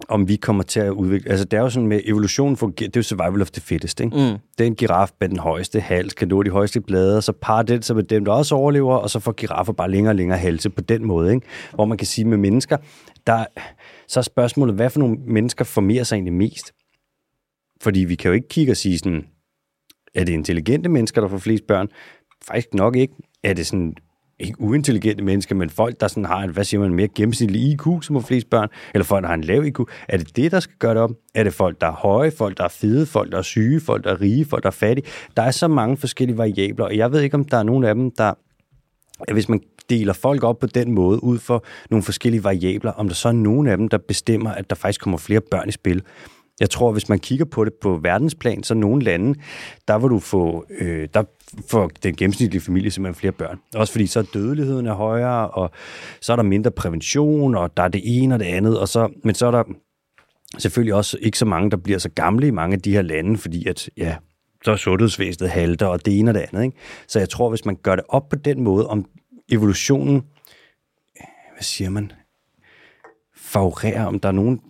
[0.08, 1.30] om vi kommer til at udvikle...
[1.30, 4.00] Altså, det er jo sådan med evolutionen fungerer, det er jo survival of the fittest,
[4.00, 4.16] ikke?
[4.16, 4.38] Mm.
[4.58, 7.32] Det er en giraf med den højeste hals, kan nå de højeste blade, og så
[7.32, 10.16] parer den sig med dem, der også overlever, og så får giraffer bare længere og
[10.16, 11.46] længere halse på den måde, ikke?
[11.74, 12.76] Hvor man kan sige med mennesker,
[13.26, 13.44] der,
[14.08, 16.72] så er spørgsmålet, hvad for nogle mennesker formerer sig egentlig mest?
[17.82, 19.24] Fordi vi kan jo ikke kigge og sige sådan,
[20.14, 21.88] er det intelligente mennesker, der får flest børn?
[22.46, 23.14] Faktisk nok ikke.
[23.44, 23.94] Er det sådan
[24.40, 27.82] ikke uintelligente mennesker, men folk, der sådan har en, hvad siger man, mere gennemsnitlig IQ,
[28.02, 29.80] som har flest børn, eller folk, der har en lav IQ.
[30.08, 31.10] Er det det, der skal gøre det op?
[31.34, 34.04] Er det folk, der er høje, folk, der er fede, folk, der er syge, folk,
[34.04, 35.06] der er rige, folk, der er fattige?
[35.36, 37.94] Der er så mange forskellige variabler, og jeg ved ikke, om der er nogen af
[37.94, 38.34] dem, der
[39.32, 39.60] hvis man
[39.90, 43.32] deler folk op på den måde, ud for nogle forskellige variabler, om der så er
[43.32, 46.02] nogen af dem, der bestemmer, at der faktisk kommer flere børn i spil.
[46.60, 49.38] Jeg tror, hvis man kigger på det på verdensplan, så nogle lande,
[49.88, 51.24] der vil du få, øh, der
[51.70, 53.60] får den gennemsnitlige familie simpelthen flere børn.
[53.74, 55.70] Også fordi så er dødeligheden er højere, og
[56.20, 59.08] så er der mindre prævention, og der er det ene og det andet, og så,
[59.24, 59.62] men så er der
[60.58, 63.38] selvfølgelig også ikke så mange, der bliver så gamle i mange af de her lande,
[63.38, 64.16] fordi at, ja,
[64.64, 66.64] så er sundhedsvæsenet halter, og det ene og det andet.
[66.64, 66.76] Ikke?
[67.08, 69.04] Så jeg tror, hvis man gør det op på den måde, om
[69.52, 70.22] evolutionen,
[71.54, 72.12] hvad siger man,
[73.36, 74.60] favorerer, om der er nogen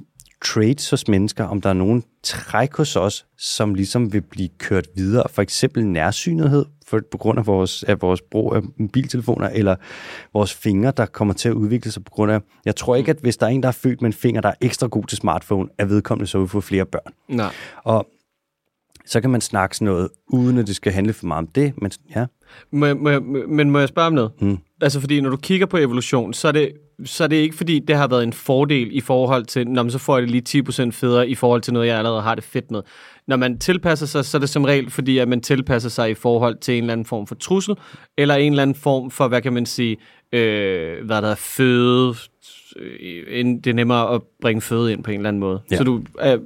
[0.45, 4.87] traits hos mennesker, om der er nogen træk hos os, som ligesom vil blive kørt
[4.97, 5.25] videre.
[5.31, 9.77] For eksempel nærsynethed, for, på grund af vores, af vores brug af mobiltelefoner, eller
[10.33, 12.41] vores fingre, der kommer til at udvikle sig på grund af...
[12.65, 14.49] Jeg tror ikke, at hvis der er en, der er født med en finger, der
[14.49, 17.13] er ekstra god til smartphone, at vedkommende så vil få flere børn.
[17.29, 17.53] Nej.
[17.85, 18.07] Og
[19.07, 21.83] så kan man snakke sådan noget, uden at det skal handle for meget om det,
[21.83, 22.27] men ja.
[22.73, 24.31] Må, jeg- må, jeg- men må jeg spørge om noget?
[24.41, 24.59] Mm.
[24.83, 26.73] Altså, fordi når du kigger på evolution, så er, det,
[27.05, 29.91] så er det ikke, fordi det har været en fordel i forhold til, når man
[29.91, 32.45] så får jeg det lige 10% federe i forhold til noget, jeg allerede har det
[32.45, 32.83] fedt med.
[33.29, 36.15] Når man tilpasser sig, så er det som regel, fordi at man tilpasser sig i
[36.15, 37.75] forhold til en eller anden form for trussel,
[38.19, 39.97] eller en eller anden form for, hvad kan man sige,
[40.33, 42.15] øh, hvad der er føde.
[42.79, 45.61] Øh, det er nemmere at bringe føde ind på en eller anden måde.
[45.71, 45.77] Ja.
[45.77, 46.39] Så du øh,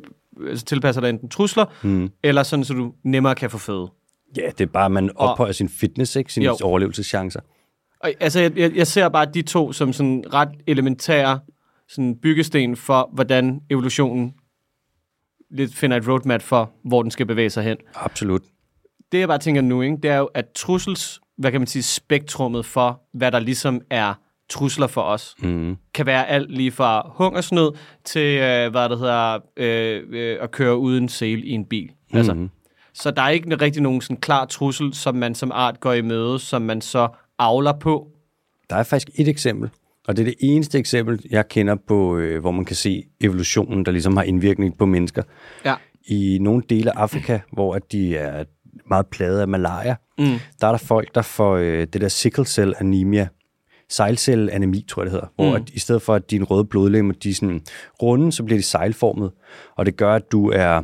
[0.48, 2.11] altså tilpasser dig enten trusler, Mm.
[2.22, 3.88] eller sådan, så du nemmere kan få føde.
[4.37, 6.33] Ja, det er bare, at man Og- ophøjer sin fitness, ikke?
[6.33, 6.57] Sine Jo.
[6.62, 7.41] overlevelseschancer.
[8.01, 11.41] Og, altså, jeg, jeg, jeg ser bare de to som sådan ret elementære
[11.89, 14.35] sådan byggesten for, hvordan evolutionen
[15.51, 17.76] lidt finder et roadmap for, hvor den skal bevæge sig hen.
[17.95, 18.43] Absolut.
[19.12, 21.83] Det, jeg bare tænker nu, ikke, det er jo, at trussels, hvad kan man sige,
[21.83, 24.14] spektrummet for, hvad der ligesom er
[24.49, 25.76] trusler for os, Mm.
[25.95, 27.72] kan være alt lige fra hungersnød
[28.05, 31.91] til, øh, hvad det hedder, øh, øh, at køre uden sele i en bil.
[32.12, 32.51] Altså, Mhm.
[33.03, 36.01] Så der er ikke rigtig nogen sådan klar trussel, som man som art går i
[36.03, 38.09] møde, som man så avler på.
[38.70, 39.70] Der er faktisk et eksempel,
[40.09, 43.84] og det er det eneste eksempel, jeg kender på, øh, hvor man kan se evolutionen,
[43.84, 45.22] der ligesom har indvirkning på mennesker.
[45.64, 45.74] Ja.
[46.09, 48.44] I nogle dele af Afrika, hvor at de er
[48.88, 50.24] meget plaget af malaria, Mm.
[50.61, 53.28] der er der folk, der får øh, det der sickle cell anemia,
[53.88, 55.55] sejlcellanemi, tror jeg det hedder, hvor Mm.
[55.57, 57.61] at i stedet for, at dine røde blodlemmer, de er sådan
[58.03, 59.30] runde, så bliver de sejlformet,
[59.76, 60.82] og det gør, at du er,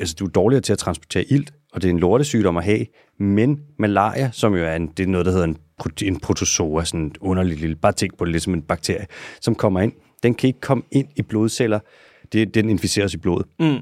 [0.00, 2.86] altså, du er dårligere til at transportere ilt, og det er en lortesygdom at have,
[3.18, 5.56] men malaria, som jo er, en, det er noget, der hedder en,
[6.02, 9.06] en protozoa, sådan en underlig lille, bare tænk på det lidt som en bakterie,
[9.40, 9.92] som kommer ind,
[10.22, 11.78] den kan ikke komme ind i blodceller,
[12.32, 13.76] det, den inficeres i blodet, Mm.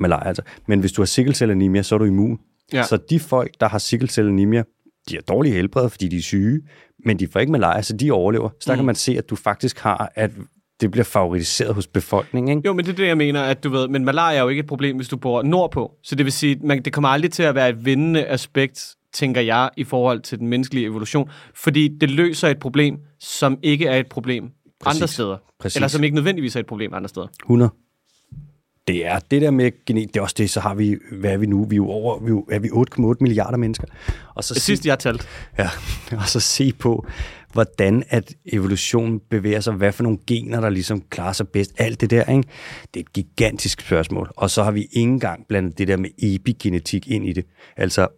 [0.00, 0.42] malaria altså.
[0.66, 2.38] Men hvis du har sikkelcellanemia, så er du immun.
[2.72, 2.82] Ja.
[2.82, 4.62] Så de folk, der har sikkelcellanemia,
[5.08, 6.60] de er dårlige helbred, fordi de er syge,
[7.04, 8.48] men de får ikke malaria, så de overlever.
[8.60, 8.78] Så der mm.
[8.78, 10.30] kan man se, at du faktisk har, at
[10.80, 12.56] det bliver favoriseret hos befolkningen.
[12.58, 12.66] Ikke?
[12.66, 14.60] Jo, men det er det, jeg mener, at du ved, men malaria er jo ikke
[14.60, 15.92] et problem, hvis du bor nordpå.
[16.02, 19.40] Så det vil sige, man, det kommer aldrig til at være et vindende aspekt, tænker
[19.40, 23.96] jeg, i forhold til den menneskelige evolution, fordi det løser et problem, som ikke er
[23.96, 24.50] et problem
[24.80, 25.00] Præcis.
[25.00, 25.36] andre steder.
[25.60, 25.76] Præcis.
[25.76, 27.26] Eller som ikke nødvendigvis er et problem andre steder.
[27.44, 27.70] 100.
[28.90, 31.36] Det er det der med genet, det er også det, så har vi, hvad er
[31.36, 31.64] vi nu?
[31.64, 33.86] Vi er jo over, vi er, vi 8,8 milliarder mennesker.
[34.34, 35.24] Og så Det sidste, jeg talte.
[35.58, 35.68] Ja,
[36.12, 37.06] og så se på,
[37.52, 41.72] hvordan at evolutionen bevæger sig, hvad for nogle gener, der ligesom klarer sig bedst.
[41.78, 42.48] Alt det der, ikke?
[42.94, 44.30] det er et gigantisk spørgsmål.
[44.36, 47.44] Og så har vi ikke engang blandet det der med epigenetik ind i det.
[47.76, 48.08] Altså,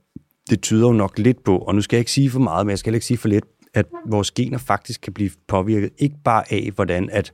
[0.51, 2.71] det tyder jo nok lidt på, og nu skal jeg ikke sige for meget, men
[2.71, 3.45] jeg skal heller ikke sige for lidt,
[3.75, 7.33] at vores gener faktisk kan blive påvirket, ikke bare af, hvordan at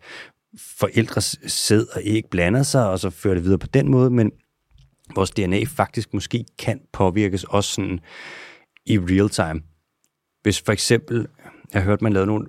[0.79, 4.31] forældres sæd og æg blander sig, og så fører det videre på den måde, men
[5.15, 8.01] vores DNA faktisk måske kan påvirkes også sådan
[8.87, 9.63] i real time.
[10.43, 11.27] Hvis for eksempel,
[11.75, 12.47] jeg har hørt, man lavede nogle,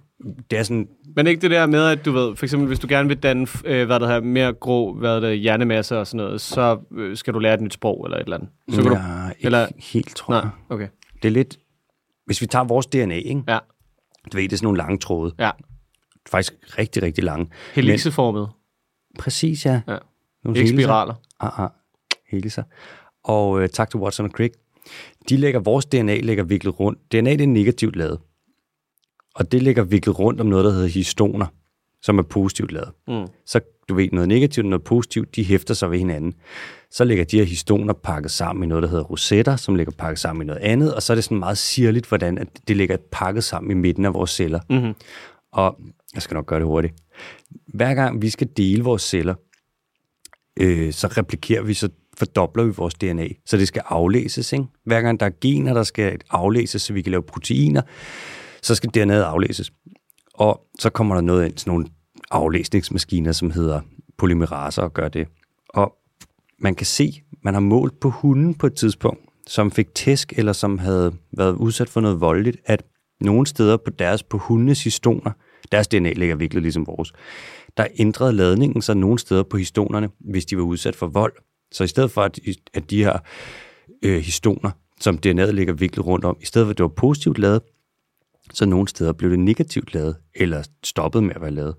[0.51, 2.87] det er sådan, Men ikke det der med, at du ved, for eksempel hvis du
[2.89, 6.41] gerne vil danne, øh, hvad der her, mere grå, hvad der hjernemasse og sådan noget,
[6.41, 8.49] så øh, skal du lære et nyt sprog eller et eller andet.
[8.69, 10.49] Så kan du, ja, ikke eller- helt, tror nej, jeg.
[10.69, 10.87] okay.
[11.21, 11.59] Det er lidt,
[12.25, 13.43] hvis vi tager vores DNA, ikke?
[13.47, 13.59] Ja,
[14.31, 15.33] Du ved, det er sådan nogle lange tråde.
[15.39, 15.51] ja.
[16.29, 17.47] Faktisk rigtig, rigtig lange.
[17.73, 18.49] Heliseformet.
[19.19, 19.81] Præcis, ja.
[19.87, 19.97] Ja.
[20.43, 21.13] Nogle Ikke spiraler.
[21.39, 21.69] Ah, ah.
[22.27, 22.63] Heliser.
[23.23, 24.55] Og øh, tak til Watson og Crick.
[25.29, 27.11] De lægger, vores DNA lægger viklet rundt.
[27.11, 28.19] DNA det er negativt lavet.
[29.35, 31.45] Og det ligger viklet rundt om noget, der hedder histoner,
[32.01, 32.91] som er positivt lavet.
[33.07, 33.27] Mm.
[33.45, 33.59] Så
[33.89, 36.33] du ved, noget negativt og noget positivt, de hæfter sig ved hinanden.
[36.91, 40.19] Så ligger de her histoner pakket sammen i noget, der hedder rosetter, som ligger pakket
[40.19, 42.97] sammen i noget andet, og så er det sådan meget sirligt, hvordan at det ligger
[43.11, 44.59] pakket sammen i midten af vores celler.
[44.69, 44.93] Mm-hmm.
[45.51, 45.79] Og
[46.13, 46.93] jeg skal nok gøre det hurtigt.
[47.67, 49.35] Hver gang vi skal dele vores celler,
[50.59, 53.27] øh, så replikerer vi, så fordobler vi vores DNA.
[53.45, 54.53] Så det skal aflæses.
[54.53, 54.65] Ikke?
[54.85, 57.81] Hver gang der er gener, der skal aflæses, så vi kan lave proteiner,
[58.61, 59.71] så skal DNA'et aflæses.
[60.33, 61.87] Og så kommer der noget ind sådan nogle
[62.31, 63.81] aflæsningsmaskiner, som hedder
[64.17, 65.27] polymeraser og gør det.
[65.69, 65.95] Og
[66.59, 70.53] man kan se, man har målt på hunden på et tidspunkt, som fik tæsk, eller
[70.53, 72.83] som havde været udsat for noget voldeligt, at
[73.21, 75.31] nogle steder på deres, på hundenes histoner,
[75.71, 77.13] deres DNA ligger virkelig ligesom vores,
[77.77, 81.33] der ændrede ladningen sig nogle steder på histonerne, hvis de var udsat for vold.
[81.71, 82.39] Så i stedet for, at,
[82.73, 83.19] at de her
[84.03, 87.37] øh, histoner, som DNA'et ligger viklet rundt om, i stedet for at det var positivt
[87.37, 87.61] lavet,
[88.53, 91.75] så nogle steder blev det negativt lavet, eller stoppet med at være lavet.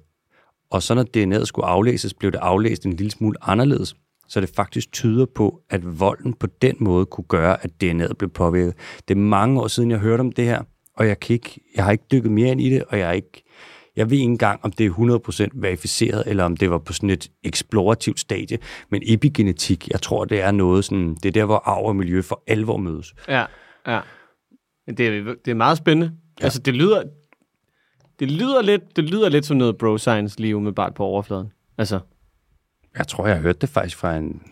[0.71, 3.95] Og så når DNA'et skulle aflæses, blev det aflæst en lille smule anderledes,
[4.29, 8.31] så det faktisk tyder på, at volden på den måde kunne gøre, at DNA'et blev
[8.31, 8.75] påvirket.
[9.09, 10.63] Det er mange år siden, jeg hørte om det her,
[11.01, 13.13] og jeg, kan ikke, jeg har ikke dykket mere ind i det, og jeg, er
[13.13, 13.45] ikke,
[13.97, 14.91] jeg ved ikke engang, om det er
[15.47, 18.59] 100% verificeret, eller om det var på sådan et eksplorativt stadie.
[18.91, 22.23] Men epigenetik, jeg tror, det er noget sådan, det er der, hvor arv og miljø
[22.23, 23.15] for alvor mødes.
[23.29, 23.45] Ja,
[23.87, 24.01] ja.
[24.87, 26.13] Det er, det er meget spændende.
[26.41, 26.45] Ja.
[26.45, 27.03] Altså, det lyder,
[28.19, 31.53] det lyder lidt, det lyder lidt som noget bro science lige umiddelbart på overfladen.
[31.79, 32.01] Altså,
[32.99, 34.43] Jeg tror, jeg har hørt det faktisk fra en...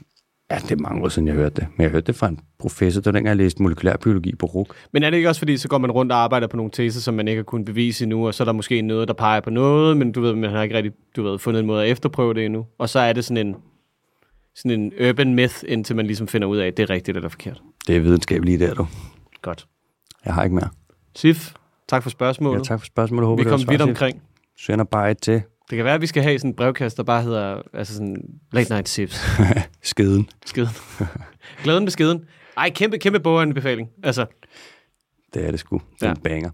[0.51, 1.67] Ja, det er mange år siden, jeg hørte det.
[1.77, 4.75] Men jeg hørte det fra en professor, der dengang jeg læste molekylærbiologi på RUK.
[4.93, 7.01] men er det ikke også fordi, så går man rundt og arbejder på nogle teser,
[7.01, 9.41] som man ikke har kunnet bevise endnu, og så er der måske noget, der peger
[9.41, 11.91] på noget, men du ved, man har ikke rigtig du ved, fundet en måde at
[11.91, 12.67] efterprøve det endnu.
[12.79, 13.57] Og så er det sådan en,
[14.55, 17.29] sådan en urban myth, indtil man ligesom finder ud af, at det er rigtigt eller
[17.29, 17.63] forkert.
[17.87, 18.87] Det er videnskabeligt der, du.
[19.43, 19.67] Godt.
[20.25, 20.69] Jeg har ikke mere.
[21.17, 21.53] Sif,
[21.89, 22.59] tak for spørgsmålet.
[22.59, 23.27] Ja, tak for spørgsmålet.
[23.27, 24.23] Håber, Vi kom vidt omkring.
[24.59, 27.03] Sender bare et til Det kan være, at vi skal have sådan en brevkast, der
[27.03, 28.17] bare hedder altså sådan
[28.53, 29.21] late night sips.
[29.83, 30.29] skeden.
[30.47, 30.69] Skeden.
[31.65, 32.25] Glæden med skeden.
[32.57, 33.89] Ej, kæmpe, kæmpe boghandbefaling.
[34.05, 34.27] Altså,
[35.35, 35.83] Det er det sgu.
[36.01, 36.15] Det er Ja.
[36.25, 36.51] banger.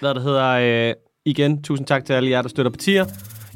[0.00, 0.94] hvad der hedder, øh,
[1.24, 3.06] igen, tusind tak til alle jer, der støtter partier.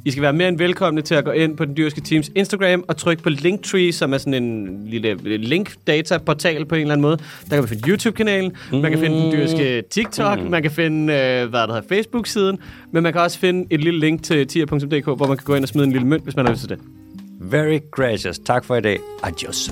[0.07, 2.85] I skal være mere end velkomne til at gå ind på den dyrske teams Instagram
[2.89, 7.17] og trykke på Linktree, som er sådan en lille link-data-portal på en eller anden måde.
[7.17, 8.79] Der kan man finde YouTube-kanalen, mm.
[8.79, 10.51] man kan finde den dyrske TikTok, mm.
[10.51, 12.59] man kan finde, øh, hvad der hedder, Facebook-siden,
[12.93, 15.65] men man kan også finde et lille link til tier.dk, hvor man kan gå ind
[15.65, 16.79] og smide en lille mønt, hvis man har lyst til det.
[17.41, 18.39] Very gracious.
[18.39, 18.99] Tak for i dag.
[19.23, 19.71] Adios.